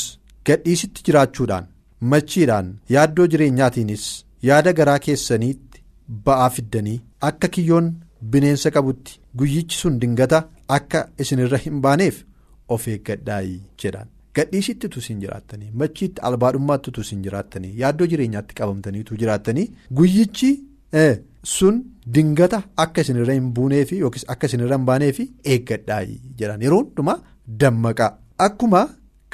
gadhiisitti 0.51 1.03
jiraachuudhaan 1.09 1.67
machiidhaan 2.13 2.69
yaaddoo 2.97 3.27
jireenyaatiinis 3.33 4.05
yaada 4.51 4.73
garaa 4.79 4.99
keessaniitti 5.09 5.83
ba'aa 6.29 6.51
fiddanii 6.57 7.01
akka 7.31 7.49
kiyyoon 7.57 7.91
bineensa 8.33 8.71
qabutti 8.77 9.19
guyyichi 9.43 9.77
sun 9.83 9.99
dingata 10.05 10.41
akka 10.79 11.05
isinirra 11.25 11.59
hin 11.67 11.81
baaneef 11.87 12.23
of 12.77 12.89
eeggadhaayi 12.95 13.61
jedhaan 13.85 14.09
gadhiisitti 14.39 14.87
utuu 14.91 15.03
isin 15.05 15.21
jiraattanii 15.27 15.71
machiitti 15.83 16.21
albaadhummaatti 16.31 16.91
utuu 16.95 17.03
isin 17.07 17.23
jiraattanii 17.29 17.73
yaaddoo 17.85 18.07
jireenyaatti 18.13 18.55
qabamtanii 18.61 19.01
utuu 19.07 19.17
jiraattanii 19.23 19.71
guyyichi. 20.01 20.51
Sun 21.55 21.77
dingata 22.07 22.63
akka 22.77 23.01
isinirra 23.05 23.35
hin 23.39 23.53
buunee 23.57 23.85
fi 23.91 23.99
yookiis 24.05 24.25
akka 24.35 24.47
isinirra 24.51 24.77
hin 24.79 24.87
baanee 24.87 25.13
fi 25.13 25.25
eeggadhaayi 25.45 26.17
jedhan. 26.39 26.63
Yeroo 26.63 26.81
hundumaa 26.85 27.19
dammaqaa 27.61 28.11
akkuma 28.47 28.83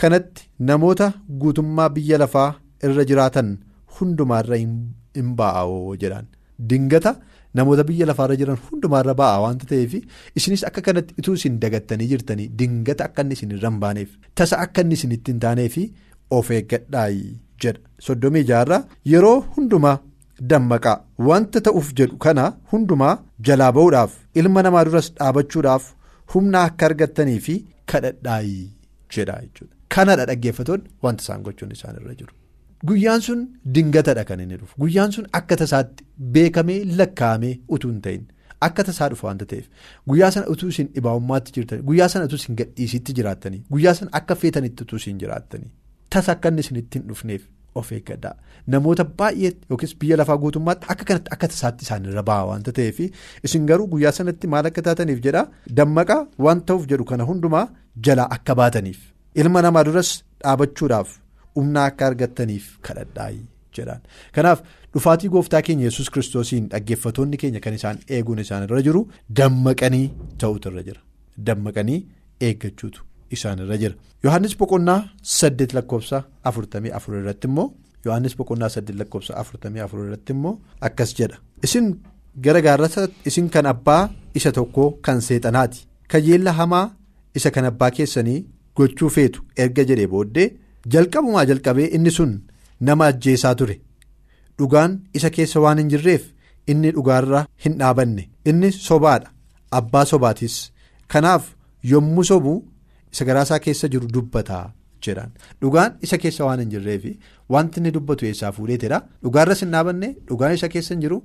kanatti 0.02 0.48
namoota 0.58 1.12
guutummaa 1.40 1.88
biyya 1.96 2.18
lafaa 2.24 2.50
irra 2.88 3.04
jiraatan 3.10 3.56
hundumaarra 3.98 4.56
hin 4.62 5.32
ba'aawoo 5.40 5.96
jedhan. 6.02 6.26
Dingata 6.70 7.12
namoota 7.54 7.84
biyya 7.88 8.06
lafaarra 8.10 8.36
jiran 8.40 8.58
hundumaarra 8.68 9.14
ba'aa 9.20 9.40
waanta 9.44 9.66
ta'eef 9.70 9.94
isinis 10.40 10.64
akka 10.68 10.80
kanatti 10.88 11.14
ituu 11.22 11.34
isin 11.38 11.58
dagattanii 11.62 12.08
jirtanii 12.12 12.48
dingata 12.58 13.04
akka 13.08 13.22
inni 13.24 13.34
isinirra 13.38 13.70
hin 13.70 13.80
baaneef 13.84 14.10
tasa 14.40 14.58
akka 14.64 14.80
inni 14.84 14.94
isinitti 15.00 15.32
hin 15.32 15.40
taaneef 15.44 15.76
of 16.38 16.50
eeggadhaayi 16.58 17.24
jedha. 17.62 17.80
Soddomii 18.06 18.44
jaarraa 18.52 18.82
yeroo 19.12 19.38
hundumaa 19.56 19.96
dammaqaa. 20.52 20.96
Wanta 21.28 21.60
ta'uuf 21.68 21.92
jedhu 22.00 22.16
kana 22.26 22.44
hundumaa 22.72 23.14
jalaa 23.48 23.72
ba'uudhaaf 23.78 24.12
ilma 24.42 24.62
namaa 24.68 24.84
duras 24.88 25.08
dhaabachuudhaaf 25.18 25.84
humna 26.34 26.62
akka 26.68 26.86
argattanii 26.90 27.38
fi 27.48 27.54
kadhadhaayii 27.92 28.66
jedha 29.16 29.36
jechuudha. 29.42 29.74
Kanadha 29.94 30.26
dhaggeeffatoonni 30.30 30.88
wanta 31.02 31.22
isaan 31.26 31.42
gochuun 31.48 31.72
isaan 31.78 31.96
irra 32.02 32.14
jiru. 32.20 32.32
Guyyaan 32.88 33.20
sun 33.26 33.40
dingatadha 33.74 34.24
kan 34.30 34.40
inni 34.44 34.56
dhufu. 34.60 34.74
Guyyaan 34.82 35.12
sun 35.18 35.26
akka 35.40 35.56
tasaatti 35.62 36.04
beekamee 36.34 36.80
lakkaa'amee 36.98 37.54
utuu 37.76 37.90
hin 37.92 38.00
ta'in. 38.06 38.24
Akka 38.66 38.84
tasaa 38.88 39.08
dhufa 39.12 39.26
wanta 39.28 39.46
ta'eef. 39.50 39.66
Guyyaa 40.10 40.30
sana 40.34 40.46
utuu 40.52 40.68
isin 40.74 40.86
dhibaa'ummaatti 40.94 41.52
jirtanii 41.56 41.82
guyyaa 41.88 42.08
sana 42.12 42.24
utuu 42.28 42.38
isin 42.42 42.56
gadhiisitti 42.60 43.12
jiraattanii 43.18 43.62
guyyaa 43.74 43.94
sana 43.98 44.10
akka 44.20 44.34
feetanitti 44.42 44.82
utuu 44.86 44.96
isin 45.02 45.18
jiraattanii 45.22 45.70
tasa 46.16 46.32
akka 46.36 46.48
inni 46.52 46.60
isinitti 46.66 46.98
hin 46.98 47.08
dhufneef 47.08 47.42
of 47.80 47.92
eeggadhaa 47.96 48.34
namoota 48.74 49.04
baay'ee 49.20 49.52
yookiis 49.70 49.92
biyya 50.04 50.16
lafaa 50.20 50.36
guutummaatti 50.44 50.86
akka 50.94 51.04
kanatti 51.10 51.30
akka 51.36 51.48
tasaatti 51.54 51.82
isaanirra 51.88 52.22
ba'a 52.30 52.44
wanta 52.52 52.72
ta'eef 52.78 52.98
isin 53.48 53.66
garuu 53.72 53.86
guyyaa 53.92 54.12
sanatti 54.20 54.46
maal 54.54 54.66
akka 54.70 54.82
taataniif 54.88 55.20
jedha? 55.26 55.42
Dammaqaa 55.80 56.20
waan 56.46 56.60
ta'uuf 56.70 56.84
jedhu 56.94 57.04
kana 57.12 57.24
hundumaa 57.30 57.66
jalaa 58.08 58.28
akka 58.38 58.54
baataniif. 58.62 58.98
Ilma 59.40 59.62
namaa 59.68 59.84
duras 59.90 60.10
dhaabachuudhaaf. 60.42 61.08
humna 61.56 61.82
akka 61.88 62.04
argattaniif 62.10 62.64
kadhadhaayi 62.86 63.38
jedhaan 63.76 64.00
kanaaf 64.36 64.58
dhufaatii 64.94 65.28
gooftaa 65.34 65.60
keenya 65.68 65.84
yesus 65.88 66.10
kiristoosiin 66.16 66.66
dhaggeeffatoonni 66.72 67.36
keenya 67.42 67.60
kan 67.66 67.74
isaan 67.78 67.98
eeguun 68.16 68.42
isaan 68.42 68.66
irra 68.66 68.80
jiru 68.88 69.00
dammaqanii 69.38 70.04
ta'utu 70.42 70.68
irra 70.72 70.82
jira. 70.88 71.00
Dammaqanii 71.46 71.98
eeggachuutu 72.48 73.00
isaan 73.34 73.58
irra 73.64 73.76
jira. 73.82 73.94
Yohannis 74.24 74.54
boqonnaa 74.60 75.00
saddeet 75.22 75.72
lakkoofsa 75.76 76.18
afurtamii 76.48 76.92
afur 76.98 77.14
irratti 77.20 77.46
immoo 77.50 77.68
yohannis 78.06 78.34
boqonnaa 78.38 78.68
saddeet 78.74 78.98
lakkoofsa 79.00 79.32
afurtamii 79.42 79.80
afur 79.86 80.00
irratti 80.06 80.32
immoo 80.36 80.54
akkas 80.80 81.10
jedha. 81.18 81.36
Isin 81.64 81.86
gara 82.44 82.60
gaarrata 82.66 83.08
isin 83.28 83.48
kan 83.54 83.66
abbaa 83.72 84.02
isa 84.34 84.52
tokkoo 84.52 84.90
kan 85.04 85.20
seexanaati. 85.26 85.86
Kajeella 86.10 86.52
hamaa 86.52 86.86
isa 87.34 87.50
kan 87.50 87.64
abbaa 87.70 87.90
keessanii 87.96 88.46
gochuu 88.76 89.08
feetu 89.16 89.40
erga 89.56 89.82
jedhee 89.88 90.06
booddee. 90.14 90.48
jalqabumaa 90.92 91.44
jalqabee 91.48 91.86
inni 91.96 92.10
sun 92.10 92.32
nama 92.80 93.04
ajjeesaa 93.10 93.54
ture. 93.54 93.80
Dhugaan 94.58 94.92
isa 95.14 95.30
keessa 95.30 95.60
waan 95.60 95.78
hin 95.78 95.88
jirreef 95.92 96.22
inni 96.70 96.90
dhugaarra 96.96 97.40
hin 97.64 97.74
dhaabanne. 97.80 98.28
Inni 98.44 98.70
sobaadha. 98.72 99.28
Abbaa 99.78 100.04
sobaatis 100.10 100.56
kanaaf 101.12 101.44
yommuu 101.92 102.24
sobu 102.24 102.52
isa 103.12 103.24
garaasaa 103.30 103.58
keessa 103.66 103.88
jiru 103.94 104.08
dubbataa 104.16 104.64
jedhaan 105.06 105.32
dhugaan 105.62 105.96
isa 106.08 106.18
keessa 106.24 106.44
waan 106.48 106.60
hin 106.64 106.70
jirreef 106.74 107.04
wanti 107.56 107.80
inni 107.80 107.90
dubbatu 107.96 108.26
eessaa 108.30 108.52
fuudheetedha 108.58 109.00
dhugaarras 109.24 109.60
hin 109.66 109.70
dhaabanne 109.76 110.08
dhugaan 110.30 110.54
isa 110.60 110.68
keessa 110.76 110.94
hin 110.94 111.00
jiru 111.06 111.18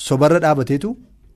sobarra 0.00 0.38
dhaabateetu 0.44 0.90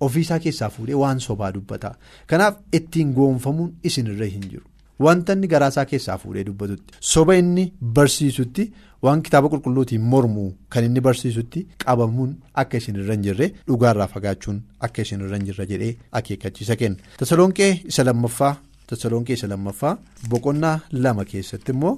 ofiisaa 0.06 0.38
keessaa 0.44 0.68
fuudhee 0.76 0.94
waan 1.04 1.20
sobaa 1.28 1.52
dubbataa 1.56 1.94
kanaaf 2.32 2.54
ittiin 2.78 3.12
goonfamuun 3.18 3.72
isinirra 3.90 4.26
hin 4.36 4.42
jiru. 4.52 4.64
Wanta 5.04 5.32
inni 5.36 5.48
garaasaa 5.52 5.84
keessaa 5.90 6.16
fuudhee 6.22 6.44
dubbatutti 6.48 6.94
soba 7.12 7.34
inni 7.42 7.64
barsiisutti 7.98 8.64
waan 9.06 9.22
kitaaba 9.28 9.48
qulqulluutiin 9.52 10.00
mormuu 10.12 10.48
kan 10.74 10.84
inni 10.88 11.00
barsiisutti 11.06 11.62
qabamuun 11.84 12.34
akka 12.62 12.76
isin 12.82 12.96
irra 13.04 13.14
hin 13.16 13.22
jirre 13.28 13.48
dhugaarraa 13.70 14.08
fagaachuun 14.14 14.60
akka 14.88 15.02
isin 15.06 15.20
irra 15.26 15.36
hin 15.40 15.46
jirre 15.48 15.66
jedhee 15.72 15.96
akeekkachiisa 16.20 16.76
kenna. 16.82 16.98
Tasalonqee 17.18 17.70
isa 17.92 18.04
lammaffaa 18.10 18.52
Tasalonqee 18.88 19.34
isa 19.38 19.48
lammaffaa 19.52 19.94
boqonnaa 20.30 20.76
lama 21.04 21.24
keessatti 21.30 21.72
immoo 21.74 21.94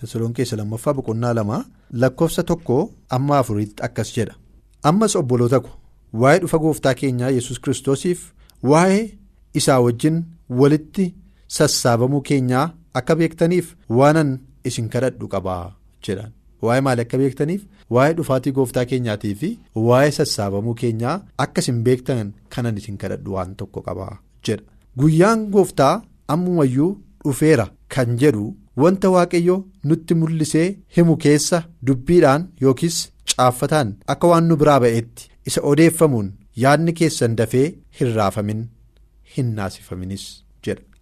Tasalonqee 0.00 0.42
isa 0.48 0.56
lammaffaa 0.60 0.94
boqonnaa 0.98 1.34
lama 1.38 1.58
lakkoofsa 2.02 2.42
tokko 2.50 2.76
amma 3.16 3.38
afuriitti 3.38 3.82
akkas 3.86 4.12
jedha. 4.16 4.34
Ammas 4.90 5.16
obboloota 5.20 5.60
ko 5.64 5.70
waa'ee 6.22 6.38
dhufa 6.42 6.58
gooftaa 6.64 6.94
keenyaa 7.00 7.30
yesus 7.38 7.58
kiristoosiif 7.64 8.20
waa'ee 8.70 9.02
isaa 9.54 9.80
wajjin 9.86 10.16
walitti. 10.60 11.14
Sassaabamuu 11.56 12.20
keenyaa 12.28 12.66
akka 12.98 13.14
beektaniif 13.20 13.74
waanan 13.98 14.30
isin 14.68 14.88
kadhadhu 14.92 15.28
qabaa 15.34 15.64
jedhaan 16.06 16.32
waa'ee 16.62 16.80
maali 16.86 17.00
akka 17.04 17.18
beektaniif 17.22 17.62
waa'ee 17.96 18.14
dhufaatii 18.18 18.52
gooftaa 18.58 18.84
keenyaatii 18.92 19.34
fi 19.40 19.50
waa'ee 19.88 20.10
sassaabamuu 20.18 20.74
keenyaa 20.82 21.16
akka 21.44 21.60
isin 21.64 21.82
beektan 21.88 22.32
kanan 22.56 22.76
isin 22.82 22.96
kadhadhu 23.02 23.34
waan 23.36 23.52
tokko 23.62 23.80
qabaa 23.88 24.14
jedha 24.48 24.64
guyyaan 25.00 25.40
gooftaa 25.54 25.94
ammumayyuu 26.34 26.90
dhufeera 27.24 27.66
kan 27.94 28.16
jedhu 28.22 28.44
wanta 28.82 29.10
waaqayyo 29.14 29.56
nutti 29.88 30.14
mul'isee 30.20 30.68
himu 30.96 31.16
keessa 31.24 31.58
dubbiidhaan 31.86 32.42
yookiis 32.62 32.98
caaffataan 33.36 33.88
akka 34.14 34.26
waan 34.32 34.44
nu 34.50 34.56
biraa 34.62 34.80
ba'eetti 34.84 35.28
isa 35.50 35.60
odeeffamuun 35.70 36.28
yaadni 36.64 36.92
keessan 37.00 37.36
dafee 37.40 37.66
hin 37.98 38.14
raafamin 38.18 38.62
hin 39.36 39.54
naasifaminis. 39.58 40.24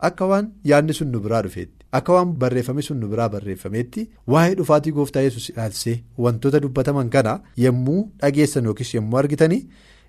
Akka 0.08 0.24
waan 0.30 0.46
yaadni 0.70 0.94
sun 0.98 1.08
nu 1.12 1.18
biraa 1.24 1.42
dhufeetti 1.44 1.84
akka 1.98 2.12
waan 2.16 2.30
barreeffame 2.42 2.82
sun 2.86 2.98
nu 3.00 3.08
biraa 3.12 3.28
barreeffameetti 3.34 4.04
waa'ee 4.32 4.54
dhufaatii 4.60 4.92
gooftaa 4.98 5.22
yesus 5.26 5.48
ilaalsee 5.50 5.96
wantoota 6.24 6.60
dubbataman 6.64 7.10
kana 7.14 7.34
yommuu 7.64 7.98
dhageessan 8.22 8.64
yookiis 8.70 8.94
yommuu 8.94 9.18
argitanii 9.22 9.60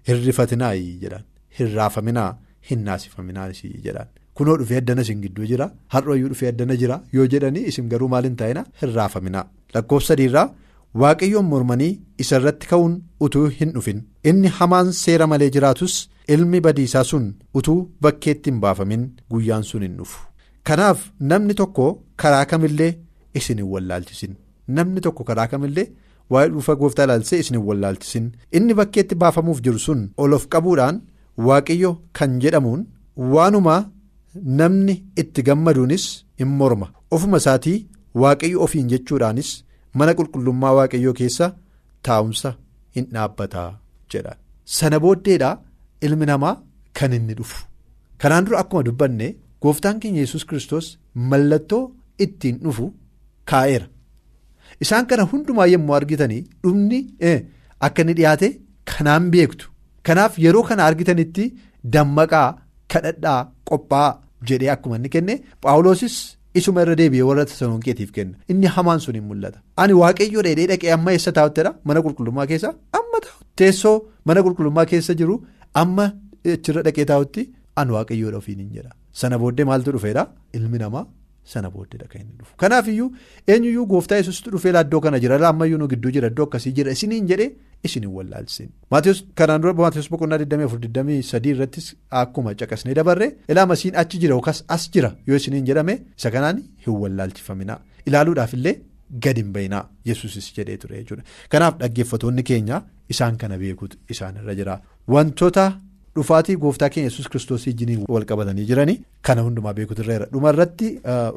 hirrifatinaa 0.10 0.72
jedhaan 1.02 1.26
hirraafaminaa 1.60 2.30
hin 2.69 2.84
naasifaminaa 2.88 3.47
jedhaan. 3.86 4.08
Kunoo 4.38 4.58
dhufee 4.60 4.78
addana 4.82 5.02
isin 5.06 5.21
gidduu 5.24 5.45
jira. 5.52 5.71
Har'ooyyuu 5.93 6.30
dhufee 6.34 6.50
addana 6.54 6.76
jira. 6.82 7.02
Yoo 7.13 7.26
jedhanii 7.34 7.65
isin 7.71 7.89
garuu 7.91 8.08
maal 8.13 8.24
hin 8.30 8.36
taa'ina? 8.41 8.65
Hirraafaminaa 8.82 9.45
lakkoofsa 9.76 10.08
sadiirraa 10.13 10.47
waaqayyoon 11.02 11.45
mormanii 11.52 11.91
isa 12.24 12.36
irratti 12.39 12.67
ka'uun 12.71 12.95
utuu 13.26 13.45
hin 13.60 13.71
dhufin. 13.76 14.02
Inni 14.30 14.47
hamaan 14.60 14.91
seera 15.04 15.28
malee 15.28 15.50
jiraatus. 15.58 15.95
ilmi 16.34 16.60
badiisaa 16.65 17.04
sun 17.10 17.24
utuu 17.60 17.80
bakkeetti 18.04 18.50
hin 18.52 18.60
baafamin 18.63 19.02
guyyaan 19.32 19.63
sun 19.69 19.82
hin 19.86 19.95
dhufu. 20.00 20.19
Kanaaf 20.67 21.00
namni 21.32 21.54
tokko 21.62 21.86
karaa 22.21 22.45
kamillee 22.52 22.91
isin 23.39 23.58
hin 23.62 23.67
wallaalchisin. 23.74 24.36
Namni 24.78 25.02
tokko 25.06 25.24
karaa 25.30 25.47
kamillee 25.54 25.88
waa'ee 26.36 26.50
dhufa 26.54 26.76
gooftaa 26.82 27.06
ilaalchisee 27.10 27.39
isin 27.43 27.58
hin 27.58 27.65
wallaalchisin. 27.69 28.30
Inni 28.60 28.74
bakkeetti 28.80 29.15
baafamuuf 29.24 29.60
jiru 29.65 29.80
sun 29.88 30.06
ol 30.17 30.34
of 30.38 30.47
qabuudhaan 30.56 31.02
waaqayyo 31.48 31.91
kan 32.17 32.39
jedhamuun 32.44 32.82
waanuma 33.34 33.76
namni 34.60 34.96
itti 35.22 35.41
gammaduunis 35.48 36.06
hin 36.39 36.48
morma. 36.60 36.88
Ofuma 37.12 37.38
isaatii 37.44 37.78
waaqayyo 38.24 38.58
ofiin 38.65 38.88
jechuudhaanis 38.94 39.50
mana 39.98 40.13
qulqullummaa 40.20 40.74
waaqayyoo 40.80 41.13
keessa 41.20 41.48
taa'umsa 42.08 42.50
hin 42.96 43.06
dhaabbataa 43.13 43.70
jedha 44.12 44.34
sana 44.78 45.00
booddeedhaa. 45.06 45.56
ilmi 46.06 46.26
namaa 46.28 46.56
kan 46.98 47.13
inni 47.17 47.34
dhufu. 47.39 47.58
Kanaan 48.22 48.46
dura 48.46 48.60
akkuma 48.62 48.84
dubbanne 48.88 49.28
gooftaan 49.63 50.00
keenya 50.02 50.22
yesus 50.24 50.46
kristos 50.50 50.86
mallattoo 51.32 51.82
ittiin 52.24 52.58
dhufu 52.63 52.86
kaa'eera. 53.52 53.88
Isaan 54.84 55.06
kana 55.10 55.24
hundumaa 55.32 55.67
yommuu 55.74 55.96
argitanii 56.00 56.41
dhumni 56.63 57.00
akka 57.88 58.02
inni 58.04 58.13
dhiyaate 58.20 58.48
kanaan 58.91 59.30
beektu 59.36 59.65
kanaaf 60.08 60.34
yeroo 60.46 60.64
kana 60.70 60.84
argitanitti 60.90 61.46
dammaqaa 61.96 62.50
kadhadhaa 62.94 63.40
qophaa'aa 63.70 64.20
jedhee 64.50 64.70
akkuma 64.76 64.96
inni 65.00 65.10
kenne 65.16 65.34
paawuloosis 65.66 66.16
isuma 66.60 66.82
irra 66.86 66.96
deebi'ee 67.02 67.26
warra 67.30 67.46
tasalonqeetiif 67.52 68.12
kenna 68.18 68.36
inni 68.52 68.68
hamaan 68.76 69.00
sun 69.06 69.16
hin 69.20 69.24
mul'ata. 69.32 69.60
Ani 69.82 69.94
waaqayyoo 70.02 70.44
dheedhee 70.48 70.68
dhaqee 70.72 70.92
amma 70.98 71.12
eessa 71.16 71.32
taa'uttedha 71.38 71.72
mana 71.88 72.00
qulqullummaa 72.06 72.48
keessa 72.52 72.70
amma 73.00 73.20
teessoo 73.62 73.96
mana 74.28 74.40
qulqullummaa 74.46 74.86
keessa 74.94 75.14
jiru. 75.22 75.36
amma 75.82 76.06
achirra 76.54 76.82
dhaqee 76.88 77.06
taa'utti 77.12 77.42
an 77.82 77.88
waaqayyoodha 77.96 78.38
ofiin 78.42 78.60
hin 78.64 78.72
jedha. 78.78 78.92
Sana 79.20 79.36
booddee 79.42 79.66
maaltu 79.70 79.92
dhufeedha 79.96 80.24
ilmi 80.58 80.78
namaa 80.84 81.04
sana 81.44 81.70
booddeedha 81.72 82.08
kan 82.08 82.22
inni 82.22 82.36
dhufu. 82.40 82.56
Kanaaf 82.58 82.88
iyyuu 82.88 83.12
eenyuyyuu 83.48 83.86
gooftaa 83.88 84.16
yesuusitu 84.22 84.52
dhufee 84.52 84.74
iddoo 84.82 85.00
kana 85.02 85.20
jira. 85.20 85.40
Ammayyuu 85.50 85.78
nu 85.80 85.88
gidduu 85.88 86.12
jira. 86.12 86.28
Iddoo 86.28 86.44
akkasii 86.50 86.72
jira. 86.72 86.92
Isiniin 86.92 87.28
jedhee 87.28 87.52
isin 87.84 88.04
hin 88.04 88.12
wallaalchisin 88.16 88.70
kanaan 89.36 89.62
dura 89.62 89.74
maatiyoos 89.74 90.10
boqonnaa 90.12 90.38
24-23 90.38 91.48
irrattis 91.54 91.88
akkuma 92.22 92.54
caqasnee 92.56 92.94
dabarre 92.96 93.28
ilaa 93.50 93.66
masiin 93.72 93.96
achi 94.02 94.20
jira 94.24 94.36
yookaas 94.38 94.64
as 94.76 94.90
jira 94.94 95.10
yoo 95.28 95.36
isiniin 95.42 95.66
jedhame 95.70 95.94
isa 96.18 96.32
kanaan 96.32 96.62
hin 96.86 96.94
wallaalchifaminaa. 97.04 97.80
Ilaaluudhaaf 98.06 98.54
illee 98.54 98.76
gadi 99.26 99.42
hin 99.42 99.54
bayinaa 99.54 99.84
yesuusis 100.06 100.54
jedhee 100.58 100.78
ture 100.78 100.98
jechuudha. 101.00 101.24
Kanaaf 101.50 101.78
dhaggeeffatoonni 101.80 102.44
keenya 102.44 102.82
isaan 103.10 103.38
kana 103.38 103.58
beekuutu 103.64 103.98
isaan 104.10 104.36
irra 104.44 104.56
jira. 104.60 104.82
Wantoota 105.08 105.66
dhufaatii 106.15 106.56
gooftaa 106.63 106.89
keenya 106.93 107.10
yesus 107.10 107.28
kiristoos 107.32 107.65
wajjiniin 107.67 108.06
wal 108.13 108.26
qabatanii 108.30 108.65
jiranii 108.69 108.97
kana 109.28 109.41
hundumaa 109.47 109.74
beekuutu 109.78 110.04
irra 110.06 110.26
dhuma 110.34 110.50
irratti 110.54 110.88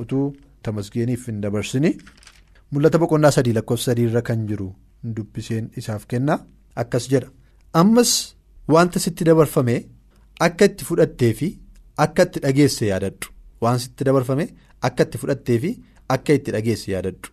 utuu 0.02 0.24
tamasgeeniif 0.62 1.26
hin 1.28 1.40
dabarsini. 1.44 1.90
Mul'ata 2.72 2.98
boqonnaa 3.02 3.30
sadii 3.36 3.52
lakkoofsa 3.58 3.90
sadii 3.90 4.06
irra 4.10 4.22
kan 4.28 4.46
jiru 4.48 4.68
dubbiseen 5.16 5.70
isaaf 5.80 6.06
kenna 6.12 6.38
akkas 6.82 7.08
jedha. 7.12 7.28
Ammas 7.80 8.12
wanta 8.74 8.98
sitti 9.04 9.24
dabarfame 9.28 9.76
akka 10.46 10.64
itti 10.70 10.84
fudhattee 10.88 11.32
fi 11.40 11.48
akka 12.04 12.22
itti 12.26 12.40
dhageesse 12.44 12.86
yaadadhu. 12.90 13.28
Waan 13.62 13.78
sitti 13.84 14.04
dabarfame 14.08 14.46
akka 14.88 15.02
itti 15.06 15.18
fudhattee 15.22 15.58
fi 15.62 15.70
akka 16.16 16.32
itti 16.40 16.50
dhageesse 16.56 16.90
yaadadhu. 16.94 17.28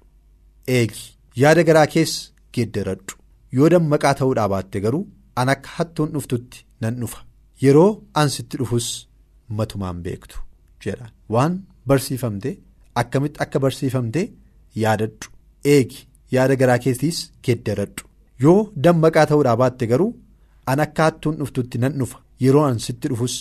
Eegi 0.67 1.03
yaada 1.43 1.63
garaa 1.69 1.87
keessa 1.95 2.31
geeddaradhu. 2.53 3.15
Yoo 3.57 3.69
dammaqaa 3.73 4.13
ta'uudhaa 4.19 4.49
baatte 4.53 4.79
garuu 4.85 5.03
an 5.41 5.49
akka 5.55 5.69
hattuun 5.77 6.11
dhuftutti 6.13 6.65
nan 6.81 6.95
dhufa 7.01 7.19
yeroo 7.63 7.89
an 8.19 8.29
sitti 8.35 8.57
dhufus 8.59 8.87
matumaan 9.57 9.99
beektu 10.05 10.37
jedha. 10.83 11.05
Waan 11.33 11.53
barsiifamte 11.87 12.49
akkamitti 13.01 13.39
akka 13.43 13.57
barsiifamte 13.63 14.21
yaadadhu. 14.83 15.27
Eegi 15.73 15.99
yaada 16.35 16.55
garaa 16.61 16.79
keessiis 16.83 17.17
geeddaradhu 17.45 18.03
yoo 18.43 18.59
dammaqaa 18.83 19.25
ta'uudhaa 19.29 19.57
baatte 19.61 19.85
garuu 19.91 20.11
an 20.71 20.79
akka 20.85 21.01
hattuun 21.07 21.35
dhuftutti 21.39 21.77
nan 21.83 21.93
dhufa. 21.99 22.17
Yeroo 22.43 22.63
an 22.69 22.79
sitti 22.85 23.07
dhufus 23.11 23.35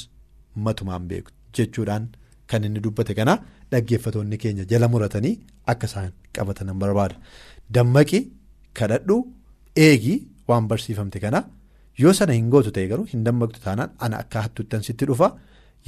matumaan 0.64 1.04
beektu 1.10 1.32
jechuudhaan 1.56 2.04
kan 2.50 2.64
inni 2.66 2.80
dubbate 2.84 3.14
kana 3.18 3.34
dhaggeeffatoonni 3.72 4.36
keenya 4.42 4.64
jala 4.70 4.86
muratanii 4.92 5.34
akka 5.72 5.86
isaan 5.90 6.12
qabatan 6.34 6.70
barbaada. 6.82 7.16
Dammaqi 7.74 8.20
kadhadhu 8.78 9.16
eegi 9.86 10.14
waan 10.48 10.64
barsiifamte 10.70 11.18
kana 11.24 11.40
yoo 11.98 12.12
sana 12.18 12.32
hin 12.38 12.50
gootu 12.50 12.70
ta'e 12.76 12.86
garuu 12.92 13.06
hin 13.12 13.24
dammaqtu 13.26 13.60
taanaan 13.64 13.90
ana 14.06 14.18
akka 14.24 14.42
hattuutti 14.46 14.76
an 14.76 14.82
sitti 14.88 15.06
dhufa. 15.10 15.28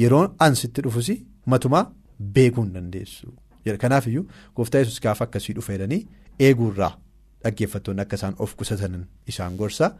Yeroo 0.01 0.25
an 0.47 0.55
sitti 0.63 0.83
dhufus 0.87 1.11
matumaa 1.47 1.85
beekuu 2.35 2.65
hin 2.65 2.73
dandeessu. 2.75 3.33
Kanaaf 3.85 4.07
iyyuu 4.11 4.25
gooftaa 4.57 4.79
yesus 4.85 5.01
gaafa 5.01 5.25
akkasii 5.25 5.55
dhufa 5.59 5.73
jedhanii 5.77 6.01
eeguurraa 6.47 6.93
dhaggeeffattoonni 7.45 8.03
akka 8.05 8.17
isaan 8.21 8.35
of 8.39 8.55
qusatan 8.57 9.05
isaan 9.35 9.57
gorsa. 9.61 9.93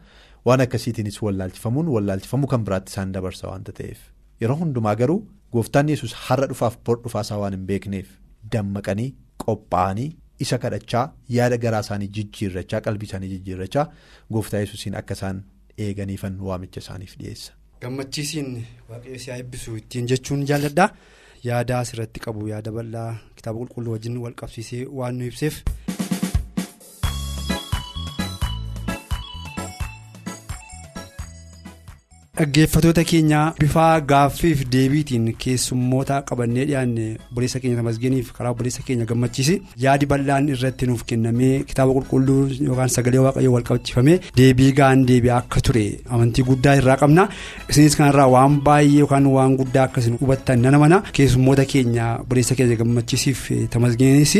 Waan 0.45 0.61
akkasiitiinis 0.65 1.21
wallaalchifamuun 1.25 1.87
wallaalchifamuu 1.95 2.47
kan 2.53 2.63
biraatti 2.65 2.91
isaan 2.91 3.11
dabarsa 3.13 3.47
waanta 3.51 3.71
ta'eef. 3.77 3.99
Yeroo 4.41 4.57
hundumaa 4.63 4.95
garuu 5.01 5.19
gooftaan 5.53 5.89
yesus 5.89 6.13
har'a 6.25 6.47
dhufaaf 6.51 6.77
bor 6.85 6.97
dhufaasaa 7.03 7.37
waan 7.43 7.53
hin 7.57 7.65
beekneef 7.69 8.07
dammaqanii 8.53 9.09
qophaa'anii 9.45 10.09
isa 10.45 10.57
kadhachaa 10.63 11.05
yaada 11.37 11.57
garaa 11.65 11.79
isaanii 11.85 12.07
jijjiirrachaa 12.17 12.81
qalbii 12.87 13.07
isaanii 13.09 13.29
jijjiirrachaa 13.33 13.85
gooftaa 14.33 14.59
yesusiin 14.63 14.95
akka 15.01 15.13
isaan 15.19 15.43
eeganiifan 15.77 16.39
waamicha 16.47 16.79
isaaniif 16.85 17.17
dhiyeessa. 17.19 17.51
gammachiisiin 17.81 18.49
waaqayyo 18.89 19.19
si 19.19 19.29
haa 19.31 19.37
eebbisu 19.43 19.75
ittiin 19.81 20.07
jechuun 20.11 20.45
jaalladha 20.49 20.85
yaada 21.47 21.79
asirratti 21.79 22.19
qabu 22.25 22.47
yaada 22.47 22.71
bal'aa 22.77 23.09
kitaaba 23.35 23.59
qulqulluu 23.59 23.91
wajjin 23.95 24.17
wal 24.25 24.33
qabsiisee 24.41 24.85
waan 24.99 25.15
nu 25.19 25.25
ibseef. 25.31 25.55
Dhaggeeffatoota 32.37 33.03
keenya 33.05 33.39
bifa 33.59 33.83
gaaffiif 34.11 34.61
deebiitiin 34.75 35.25
keessummoota 35.41 36.15
qabannee 36.29 36.63
dhiyaanne 36.69 37.03
obboleessa 37.29 37.59
keenya 37.61 37.77
tamasgeeniif 37.79 38.31
karaa 38.37 38.49
obboleessa 38.55 38.81
keenya 38.87 39.05
gammachiisi. 39.11 39.55
Yaadi 39.83 40.07
bal'aan 40.11 40.47
irratti 40.53 40.87
nuuf 40.89 41.03
kennamee 41.11 41.59
kitaaba 41.71 41.93
qulqulluu 41.97 42.47
yookaan 42.69 42.89
sagalee 42.95 43.21
waaqayyoo 43.25 43.53
wal 43.55 43.63
qabsiifamee 43.67 44.15
deebii 44.39 44.71
gaan 44.79 45.03
deebi'aa 45.11 45.37
akka 45.43 45.61
ture 45.67 45.83
amantii 46.09 46.43
guddaa 46.47 46.73
irraa 46.79 46.95
qabna. 47.03 47.27
Isinis 47.69 47.95
kanarraa 47.99 48.25
waan 48.35 48.57
baay'ee 48.69 48.97
yookaan 49.03 49.29
waan 49.35 49.53
guddaa 49.61 49.83
akkasiin 49.91 50.17
hubattan 50.23 50.65
nana 50.65 50.79
mana. 50.85 51.03
Keessummoota 51.19 51.65
keenya 51.75 52.09
obboleessa 52.23 52.55
keenya 52.63 52.79
gammachiisiif 52.81 53.45
tamasgeenis 53.77 54.35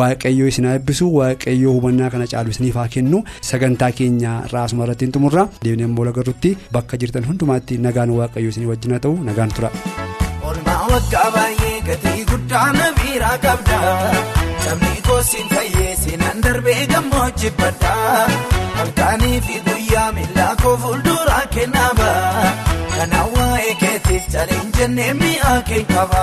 waaqayyoo 0.00 0.46
isin 0.54 0.70
eebbisu 0.76 1.10
waaqayyoo 1.18 1.74
hubannaa 1.80 2.10
kana 2.14 2.26
caalu 2.36 2.54
isiniif 2.54 2.74
haa 2.84 2.86
kennu. 2.98 3.24
Sagantaa 3.50 3.90
keenya 4.00 4.38
raasuma 4.54 4.84
irratti 4.88 5.04
hin 5.10 5.18
xumurra 5.18 5.48
deemneen 5.64 5.98
hundumaatti 7.32 7.78
nagaan 7.86 8.10
waaqayyo 8.18 8.48
isin 8.52 8.68
wajjin 8.70 8.92
haa 8.94 9.02
ta'u 9.08 9.14
nagaan 9.28 9.50
tura. 9.56 9.70
Olmaa 10.50 10.82
waggaa 10.92 11.28
baay'ee 11.36 11.76
gatii 11.88 12.24
guddaa 12.30 12.68
na 12.78 12.86
biiraa 13.00 13.36
qabda. 13.44 13.78
Sabni 14.64 15.00
koosiin 15.08 15.48
fayyee 15.54 15.94
seenaan 16.02 16.42
darbee 16.46 16.82
gammoojji 16.92 17.50
badda. 17.60 17.94
Halkanii 18.78 19.40
fi 19.46 19.56
guyyaa 19.68 20.08
miillaa 20.18 20.52
koo 20.62 20.76
fuulduraa 20.84 21.44
kennaaba. 21.56 22.10
Kanaan 22.96 23.28
waa'ee 23.36 23.74
keetiif 23.82 24.24
caliin 24.34 24.68
jennee 24.78 25.12
mi'aa 25.22 25.58
kee 25.70 25.84
qaba. 25.94 26.22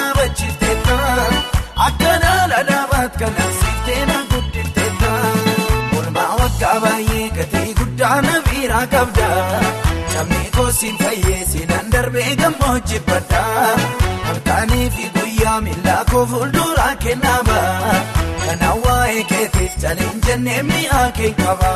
na 8.81 8.87
biiraa 8.87 8.87
qabda 8.93 9.27
sabni 10.13 10.49
koosiin 10.55 10.97
fayyee 10.97 11.45
seenaan 11.51 11.91
darbee 11.91 12.35
gammoojji 12.35 12.99
badda 13.07 13.41
halkanii 14.27 14.89
fi 14.95 15.09
guyyaa 15.19 15.61
miillaa 15.61 16.05
koo 16.11 16.25
fuulduraa 16.25 16.95
kennaaba. 17.03 17.59
Kanaan 18.45 18.79
waa'ee 18.85 19.23
keetiif 19.23 19.73
caliin 19.81 20.21
jennee 20.27 20.63
mi'aa 20.63 21.11
kee 21.17 21.33
qaba. 21.41 21.71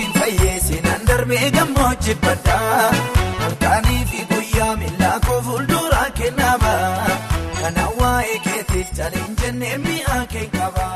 Koosiin 0.00 0.12
fayyee 0.12 0.60
seenaan 0.60 1.06
darbee 1.08 1.50
gammoojji 1.50 2.14
badda 2.22 2.58
halkanii 3.40 4.04
fi 4.10 4.24
guyyaa 4.34 4.76
miillaa 4.76 5.20
koo 5.26 5.40
fuulduraa 5.42 6.10
kennaaba 6.10 6.72
kanaan 7.60 7.92
waa'ee 8.00 8.38
keetiif 8.44 8.92
caliin 8.96 9.36
jennee 9.42 9.78
mi'aa 9.78 10.26
kee 10.26 10.46
qaba. 10.56 10.89